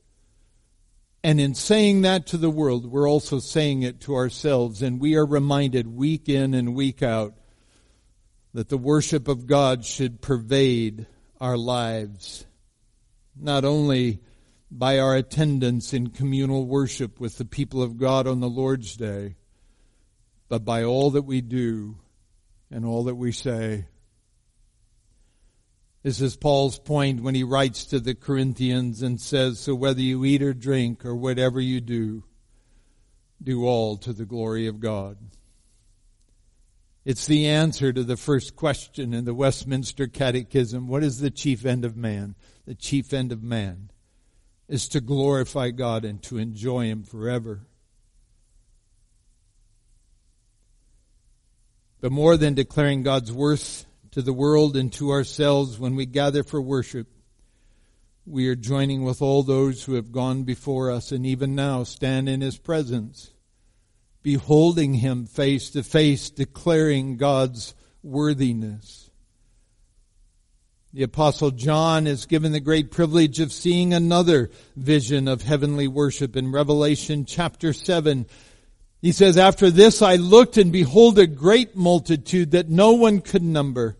And 1.24 1.40
in 1.40 1.56
saying 1.56 2.02
that 2.02 2.28
to 2.28 2.38
the 2.38 2.50
world, 2.50 2.86
we're 2.86 3.10
also 3.10 3.40
saying 3.40 3.84
it 3.84 4.02
to 4.02 4.16
ourselves, 4.16 4.82
and 4.82 5.00
we 5.00 5.16
are 5.16 5.26
reminded 5.26 5.88
week 5.88 6.28
in 6.28 6.54
and 6.54 6.76
week 6.76 7.02
out 7.02 7.34
that 8.54 8.68
the 8.68 8.78
worship 8.78 9.30
of 9.30 9.48
God 9.48 9.86
should 9.86 10.20
pervade 10.20 11.06
our 11.40 11.56
lives 11.56 12.46
not 13.36 13.66
only 13.66 14.22
by 14.70 15.00
our 15.00 15.16
attendance 15.16 15.94
in 15.94 16.08
communal 16.10 16.66
worship 16.66 17.20
with 17.20 17.38
the 17.38 17.46
people 17.46 17.82
of 17.82 17.98
God 17.98 18.28
on 18.28 18.40
the 18.40 18.50
Lord's 18.50 18.96
Day, 18.96 19.36
but 20.50 20.66
by 20.66 20.84
all 20.84 21.12
that 21.12 21.24
we 21.24 21.42
do 21.42 21.98
and 22.72 22.86
all 22.86 23.04
that 23.04 23.16
we 23.16 23.32
say. 23.32 23.86
This 26.02 26.20
is 26.20 26.36
Paul's 26.36 26.80
point 26.80 27.22
when 27.22 27.34
he 27.34 27.44
writes 27.44 27.86
to 27.86 28.00
the 28.00 28.16
Corinthians 28.16 29.02
and 29.02 29.22
says, 29.22 29.60
So 29.60 29.74
whether 29.74 30.02
you 30.02 30.26
eat 30.26 30.42
or 30.42 30.54
drink 30.54 31.06
or 31.06 31.16
whatever 31.16 31.62
you 31.62 31.80
do, 31.80 32.24
do 33.42 33.66
all 33.66 33.98
to 33.98 34.12
the 34.12 34.26
glory 34.26 34.68
of 34.68 34.80
God. 34.80 35.18
It's 37.06 37.28
the 37.28 37.48
answer 37.48 37.92
to 37.92 38.04
the 38.04 38.16
first 38.16 38.56
question 38.56 39.14
in 39.14 39.26
the 39.26 39.34
Westminster 39.34 40.08
Catechism. 40.08 40.88
What 40.88 41.04
is 41.04 41.20
the 41.20 41.30
chief 41.30 41.66
end 41.66 41.84
of 41.84 41.98
man? 41.98 42.36
The 42.66 42.76
chief 42.76 43.12
end 43.12 43.34
of 43.34 43.44
man 43.44 43.92
is 44.70 44.88
to 44.90 45.02
glorify 45.02 45.72
God 45.72 46.06
and 46.06 46.24
to 46.24 46.38
enjoy 46.38 46.86
Him 46.86 47.04
forever. 47.04 47.68
But 52.00 52.14
more 52.14 52.38
than 52.38 52.54
declaring 52.54 53.04
God's 53.04 53.34
worth 53.34 53.86
to 54.12 54.22
the 54.22 54.34
world 54.34 54.78
and 54.78 54.92
to 54.94 55.12
ourselves 55.12 55.78
when 55.78 55.96
we 55.96 56.06
gather 56.06 56.44
for 56.44 56.62
worship, 56.62 57.08
we 58.26 58.48
are 58.48 58.56
joining 58.56 59.04
with 59.04 59.22
all 59.22 59.44
those 59.44 59.84
who 59.84 59.96
have 59.96 60.14
gone 60.14 60.44
before 60.44 60.90
us 60.90 61.12
and 61.12 61.26
even 61.26 61.54
now 61.54 61.84
stand 61.84 62.30
in 62.30 62.40
His 62.40 62.58
presence, 62.58 63.33
beholding 64.24 64.96
Him 64.96 65.26
face 65.26 65.70
to 65.72 65.84
face, 65.84 66.30
declaring 66.30 67.18
God's 67.18 67.76
worthiness. 68.02 69.10
The 70.94 71.04
apostle 71.04 71.52
John 71.52 72.06
is 72.06 72.28
given 72.28 72.52
the 72.52 72.60
great 72.60 72.92
privilege 72.92 73.40
of 73.40 73.52
seeing 73.52 73.94
another 73.94 74.52
vision 74.76 75.28
of 75.28 75.42
heavenly 75.42 75.88
worship 75.88 76.36
in 76.36 76.52
Revelation 76.52 77.26
chapter 77.26 77.74
7. 77.74 78.28
He 79.02 79.12
says, 79.12 79.38
After 79.38 79.72
this 79.72 80.04
I 80.04 80.18
looked 80.18 80.58
and 80.58 80.72
behold 80.72 81.18
a 81.18 81.26
great 81.26 81.76
multitude 81.76 82.52
that 82.52 82.70
no 82.70 82.94
one 82.94 83.22
could 83.22 83.42
number 83.42 83.98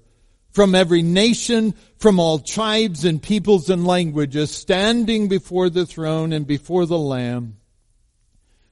from 0.52 0.76
every 0.76 1.02
nation, 1.02 1.74
from 1.98 2.20
all 2.20 2.38
tribes 2.38 3.06
and 3.06 3.22
peoples 3.22 3.72
and 3.72 3.88
languages 3.88 4.52
standing 4.52 5.28
before 5.28 5.70
the 5.72 5.88
throne 5.88 6.32
and 6.32 6.46
before 6.46 6.86
the 6.86 6.98
Lamb, 6.98 7.58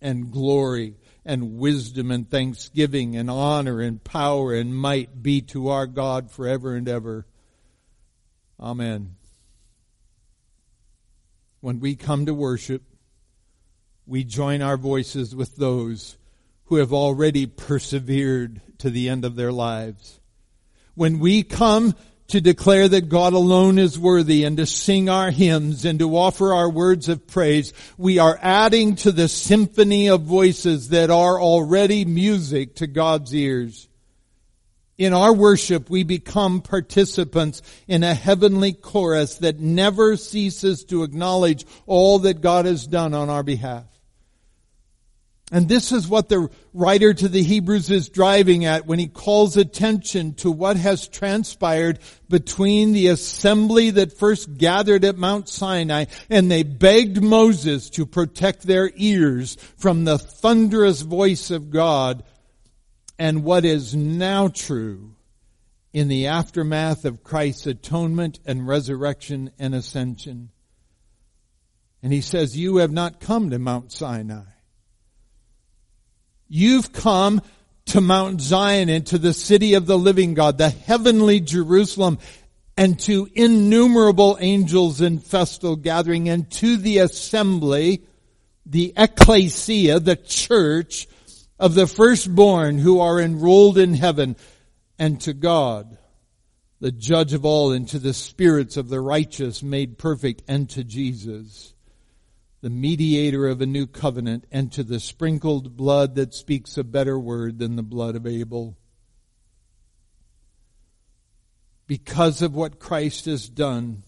and 0.00 0.30
glory 0.30 0.96
and 1.24 1.58
wisdom 1.58 2.10
and 2.10 2.28
thanksgiving 2.28 3.16
and 3.16 3.30
honor 3.30 3.80
and 3.80 4.02
power 4.02 4.54
and 4.54 4.74
might 4.74 5.22
be 5.22 5.40
to 5.42 5.68
our 5.68 5.86
God 5.86 6.30
forever 6.30 6.74
and 6.74 6.88
ever. 6.88 7.26
Amen. 8.58 9.16
When 11.60 11.80
we 11.80 11.94
come 11.94 12.26
to 12.26 12.34
worship, 12.34 12.82
we 14.06 14.24
join 14.24 14.62
our 14.62 14.76
voices 14.76 15.36
with 15.36 15.56
those 15.56 16.16
who 16.64 16.76
have 16.76 16.92
already 16.92 17.46
persevered 17.46 18.60
to 18.78 18.90
the 18.90 19.08
end 19.08 19.24
of 19.24 19.36
their 19.36 19.52
lives. 19.52 20.20
When 20.94 21.18
we 21.18 21.42
come 21.42 21.94
to 22.30 22.40
declare 22.40 22.88
that 22.88 23.08
God 23.08 23.32
alone 23.32 23.78
is 23.78 23.98
worthy 23.98 24.44
and 24.44 24.56
to 24.56 24.66
sing 24.66 25.08
our 25.08 25.30
hymns 25.30 25.84
and 25.84 25.98
to 25.98 26.16
offer 26.16 26.54
our 26.54 26.70
words 26.70 27.08
of 27.08 27.26
praise, 27.26 27.72
we 27.98 28.18
are 28.18 28.38
adding 28.40 28.94
to 28.96 29.12
the 29.12 29.28
symphony 29.28 30.08
of 30.08 30.22
voices 30.22 30.90
that 30.90 31.10
are 31.10 31.40
already 31.40 32.04
music 32.04 32.76
to 32.76 32.86
God's 32.86 33.34
ears. 33.34 33.88
In 34.96 35.12
our 35.12 35.32
worship, 35.32 35.90
we 35.90 36.04
become 36.04 36.60
participants 36.60 37.62
in 37.88 38.04
a 38.04 38.14
heavenly 38.14 38.74
chorus 38.74 39.38
that 39.38 39.58
never 39.58 40.16
ceases 40.16 40.84
to 40.84 41.02
acknowledge 41.02 41.64
all 41.86 42.20
that 42.20 42.42
God 42.42 42.64
has 42.64 42.86
done 42.86 43.12
on 43.12 43.28
our 43.28 43.42
behalf. 43.42 43.89
And 45.52 45.68
this 45.68 45.90
is 45.90 46.06
what 46.06 46.28
the 46.28 46.48
writer 46.72 47.12
to 47.12 47.28
the 47.28 47.42
Hebrews 47.42 47.90
is 47.90 48.08
driving 48.08 48.64
at 48.66 48.86
when 48.86 49.00
he 49.00 49.08
calls 49.08 49.56
attention 49.56 50.34
to 50.34 50.50
what 50.50 50.76
has 50.76 51.08
transpired 51.08 51.98
between 52.28 52.92
the 52.92 53.08
assembly 53.08 53.90
that 53.90 54.16
first 54.16 54.56
gathered 54.56 55.04
at 55.04 55.16
Mount 55.16 55.48
Sinai 55.48 56.04
and 56.28 56.48
they 56.48 56.62
begged 56.62 57.20
Moses 57.20 57.90
to 57.90 58.06
protect 58.06 58.62
their 58.62 58.92
ears 58.94 59.56
from 59.76 60.04
the 60.04 60.18
thunderous 60.18 61.00
voice 61.00 61.50
of 61.50 61.70
God 61.70 62.22
and 63.18 63.42
what 63.42 63.64
is 63.64 63.94
now 63.94 64.46
true 64.46 65.16
in 65.92 66.06
the 66.06 66.28
aftermath 66.28 67.04
of 67.04 67.24
Christ's 67.24 67.66
atonement 67.66 68.38
and 68.46 68.68
resurrection 68.68 69.50
and 69.58 69.74
ascension. 69.74 70.50
And 72.04 72.12
he 72.12 72.20
says, 72.20 72.56
you 72.56 72.76
have 72.76 72.92
not 72.92 73.18
come 73.18 73.50
to 73.50 73.58
Mount 73.58 73.90
Sinai. 73.90 74.44
You've 76.52 76.92
come 76.92 77.42
to 77.86 78.00
Mount 78.00 78.40
Zion 78.40 78.88
and 78.88 79.06
to 79.06 79.18
the 79.18 79.32
city 79.32 79.74
of 79.74 79.86
the 79.86 79.96
living 79.96 80.34
God, 80.34 80.58
the 80.58 80.68
heavenly 80.68 81.38
Jerusalem, 81.38 82.18
and 82.76 82.98
to 83.00 83.28
innumerable 83.34 84.36
angels 84.40 85.00
in 85.00 85.20
festal 85.20 85.76
gathering, 85.76 86.28
and 86.28 86.50
to 86.50 86.76
the 86.76 86.98
assembly, 86.98 88.04
the 88.66 88.92
ecclesia, 88.96 90.00
the 90.00 90.16
church 90.16 91.06
of 91.56 91.74
the 91.74 91.86
firstborn 91.86 92.78
who 92.78 92.98
are 92.98 93.20
enrolled 93.20 93.78
in 93.78 93.94
heaven, 93.94 94.34
and 94.98 95.20
to 95.20 95.32
God, 95.32 95.98
the 96.80 96.90
judge 96.90 97.32
of 97.32 97.44
all, 97.44 97.70
and 97.70 97.88
to 97.90 98.00
the 98.00 98.14
spirits 98.14 98.76
of 98.76 98.88
the 98.88 99.00
righteous 99.00 99.62
made 99.62 99.98
perfect, 99.98 100.42
and 100.48 100.68
to 100.70 100.82
Jesus 100.82 101.74
the 102.60 102.70
mediator 102.70 103.46
of 103.46 103.60
a 103.60 103.66
new 103.66 103.86
covenant, 103.86 104.44
and 104.50 104.70
to 104.72 104.82
the 104.82 105.00
sprinkled 105.00 105.76
blood 105.76 106.14
that 106.14 106.34
speaks 106.34 106.76
a 106.76 106.84
better 106.84 107.18
word 107.18 107.58
than 107.58 107.76
the 107.76 107.82
blood 107.82 108.16
of 108.16 108.26
Abel. 108.26 108.76
Because 111.86 112.42
of 112.42 112.54
what 112.54 112.78
Christ 112.78 113.24
has 113.24 113.48
done, 113.48 114.04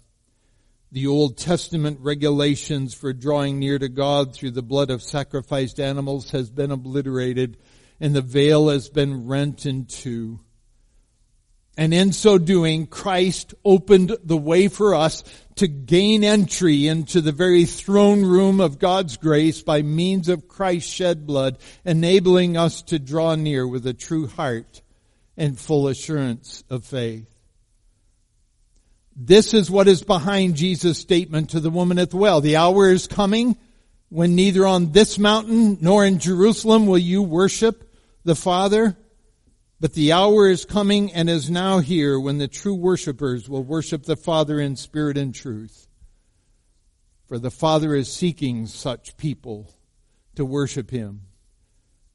the 0.93 1.07
Old 1.07 1.39
Testament 1.39 1.99
regulations 2.01 2.93
for 2.93 3.15
drawing 3.15 3.59
near 3.59 3.79
to 3.79 3.89
God 3.89 4.35
through 4.35 4.51
the 4.51 4.63
blood 4.63 4.91
of 4.91 5.03
sacrificed 5.03 5.81
animals 5.81 6.31
has 6.33 6.51
been 6.51 6.71
obliterated 6.71 7.57
and 7.99 8.15
the 8.15 8.21
veil 8.21 8.69
has 8.69 8.91
been 8.91 9.27
rent 9.27 9.65
in 9.65 9.87
two. 9.87 10.41
And 11.79 11.95
in 11.95 12.13
so 12.13 12.37
doing, 12.37 12.87
Christ 12.87 13.55
opened 13.65 14.19
the 14.23 14.37
way 14.37 14.69
for 14.69 14.95
us 14.95 15.25
to 15.57 15.69
gain 15.69 16.25
entry 16.25 16.87
into 16.87 17.21
the 17.21 17.33
very 17.33 17.65
throne 17.65 18.25
room 18.25 18.61
of 18.61 18.79
God's 18.79 19.17
grace 19.17 19.63
by 19.63 19.83
means 19.83 20.29
of 20.29 20.49
Christ's 20.49 20.93
shed 20.93 21.27
blood, 21.27 21.59
enabling 21.85 22.57
us 22.57 22.83
to 22.83 22.99
draw 22.99 23.35
near 23.35 23.67
with 23.67 23.87
a 23.87 23.95
true 23.95 24.27
heart 24.27 24.83
and 25.37 25.59
full 25.59 25.89
assurance 25.89 26.65
of 26.71 26.85
faith. 26.85 27.29
This 29.15 29.53
is 29.53 29.71
what 29.71 29.89
is 29.89 30.03
behind 30.03 30.57
Jesus' 30.57 30.99
statement 30.99 31.51
to 31.51 31.61
the 31.61 31.71
woman 31.71 31.99
at 31.99 32.11
the 32.11 32.17
well. 32.17 32.41
The 32.41 32.57
hour 32.57 32.91
is 32.91 33.07
coming 33.07 33.57
when 34.09 34.35
neither 34.35 34.67
on 34.67 34.93
this 34.93 35.19
mountain 35.19 35.79
nor 35.81 36.05
in 36.05 36.19
Jerusalem 36.19 36.87
will 36.87 36.99
you 36.99 37.23
worship 37.23 37.93
the 38.25 38.35
Father. 38.35 38.97
But 39.83 39.95
the 39.95 40.13
hour 40.13 40.49
is 40.49 40.65
coming 40.65 41.13
and 41.13 41.29
is 41.29 41.51
now 41.51 41.81
here 41.81 42.19
when 42.21 42.39
the 42.39 42.47
true 42.47 42.77
worshippers 42.77 43.49
will 43.49 43.65
worship 43.65 44.05
the 44.05 44.15
Father 44.15 44.61
in 44.61 44.77
spirit 44.77 45.19
and 45.19 45.35
truth. 45.35 45.89
For 47.27 47.37
the 47.37 47.51
Father 47.51 47.93
is 47.93 48.09
seeking 48.09 48.69
such 48.69 49.17
people 49.17 49.75
to 50.37 50.45
worship 50.45 50.93
Him. 50.93 51.23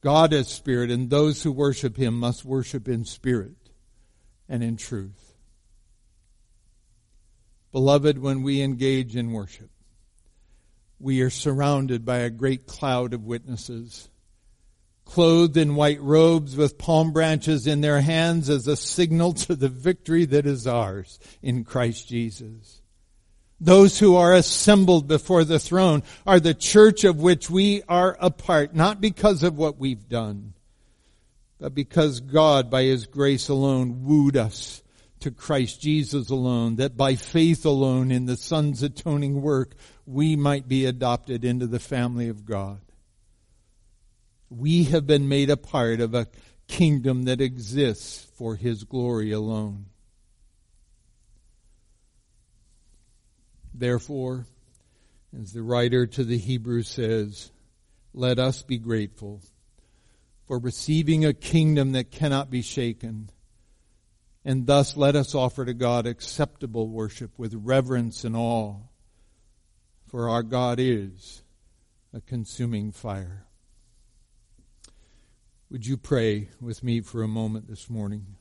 God 0.00 0.32
is 0.32 0.48
spirit 0.48 0.90
and 0.90 1.10
those 1.10 1.42
who 1.42 1.52
worship 1.52 1.98
Him 1.98 2.18
must 2.18 2.42
worship 2.42 2.88
in 2.88 3.04
spirit 3.04 3.68
and 4.48 4.62
in 4.62 4.78
truth. 4.78 5.34
Beloved, 7.70 8.16
when 8.16 8.42
we 8.42 8.62
engage 8.62 9.14
in 9.14 9.30
worship, 9.30 9.68
we 10.98 11.20
are 11.20 11.28
surrounded 11.28 12.06
by 12.06 12.20
a 12.20 12.30
great 12.30 12.66
cloud 12.66 13.12
of 13.12 13.26
witnesses 13.26 14.08
clothed 15.08 15.56
in 15.56 15.74
white 15.74 16.00
robes 16.02 16.54
with 16.54 16.76
palm 16.76 17.12
branches 17.12 17.66
in 17.66 17.80
their 17.80 18.00
hands 18.00 18.50
as 18.50 18.68
a 18.68 18.76
signal 18.76 19.32
to 19.32 19.56
the 19.56 19.68
victory 19.68 20.26
that 20.26 20.46
is 20.46 20.66
ours 20.66 21.18
in 21.42 21.64
Christ 21.64 22.08
Jesus. 22.08 22.82
Those 23.58 23.98
who 23.98 24.16
are 24.16 24.34
assembled 24.34 25.08
before 25.08 25.44
the 25.44 25.58
throne 25.58 26.02
are 26.26 26.38
the 26.38 26.54
church 26.54 27.04
of 27.04 27.20
which 27.20 27.48
we 27.48 27.82
are 27.88 28.16
a 28.20 28.30
part, 28.30 28.74
not 28.74 29.00
because 29.00 29.42
of 29.42 29.56
what 29.56 29.78
we've 29.78 30.08
done, 30.08 30.52
but 31.58 31.74
because 31.74 32.20
God, 32.20 32.70
by 32.70 32.84
His 32.84 33.06
grace 33.06 33.48
alone, 33.48 34.04
wooed 34.04 34.36
us 34.36 34.82
to 35.20 35.30
Christ 35.30 35.80
Jesus 35.80 36.28
alone, 36.28 36.76
that 36.76 36.98
by 36.98 37.14
faith 37.14 37.64
alone 37.64 38.12
in 38.12 38.26
the 38.26 38.36
Son's 38.36 38.82
atoning 38.82 39.40
work, 39.40 39.74
we 40.06 40.36
might 40.36 40.68
be 40.68 40.84
adopted 40.84 41.44
into 41.44 41.66
the 41.66 41.80
family 41.80 42.28
of 42.28 42.44
God. 42.44 42.80
We 44.50 44.84
have 44.84 45.06
been 45.06 45.28
made 45.28 45.50
a 45.50 45.56
part 45.56 46.00
of 46.00 46.14
a 46.14 46.28
kingdom 46.66 47.24
that 47.24 47.40
exists 47.40 48.26
for 48.36 48.56
His 48.56 48.84
glory 48.84 49.32
alone. 49.32 49.86
Therefore, 53.74 54.46
as 55.38 55.52
the 55.52 55.62
writer 55.62 56.06
to 56.06 56.24
the 56.24 56.38
Hebrews 56.38 56.88
says, 56.88 57.50
let 58.14 58.38
us 58.38 58.62
be 58.62 58.78
grateful 58.78 59.40
for 60.46 60.58
receiving 60.58 61.24
a 61.24 61.34
kingdom 61.34 61.92
that 61.92 62.10
cannot 62.10 62.50
be 62.50 62.62
shaken. 62.62 63.30
And 64.44 64.66
thus 64.66 64.96
let 64.96 65.14
us 65.14 65.34
offer 65.34 65.64
to 65.64 65.74
God 65.74 66.06
acceptable 66.06 66.88
worship 66.88 67.38
with 67.38 67.54
reverence 67.54 68.24
and 68.24 68.34
awe. 68.34 68.76
For 70.06 70.30
our 70.30 70.42
God 70.42 70.78
is 70.80 71.42
a 72.14 72.20
consuming 72.22 72.92
fire. 72.92 73.47
Would 75.70 75.86
you 75.86 75.98
pray 75.98 76.48
with 76.62 76.82
me 76.82 77.02
for 77.02 77.22
a 77.22 77.28
moment 77.28 77.68
this 77.68 77.90
morning? 77.90 78.36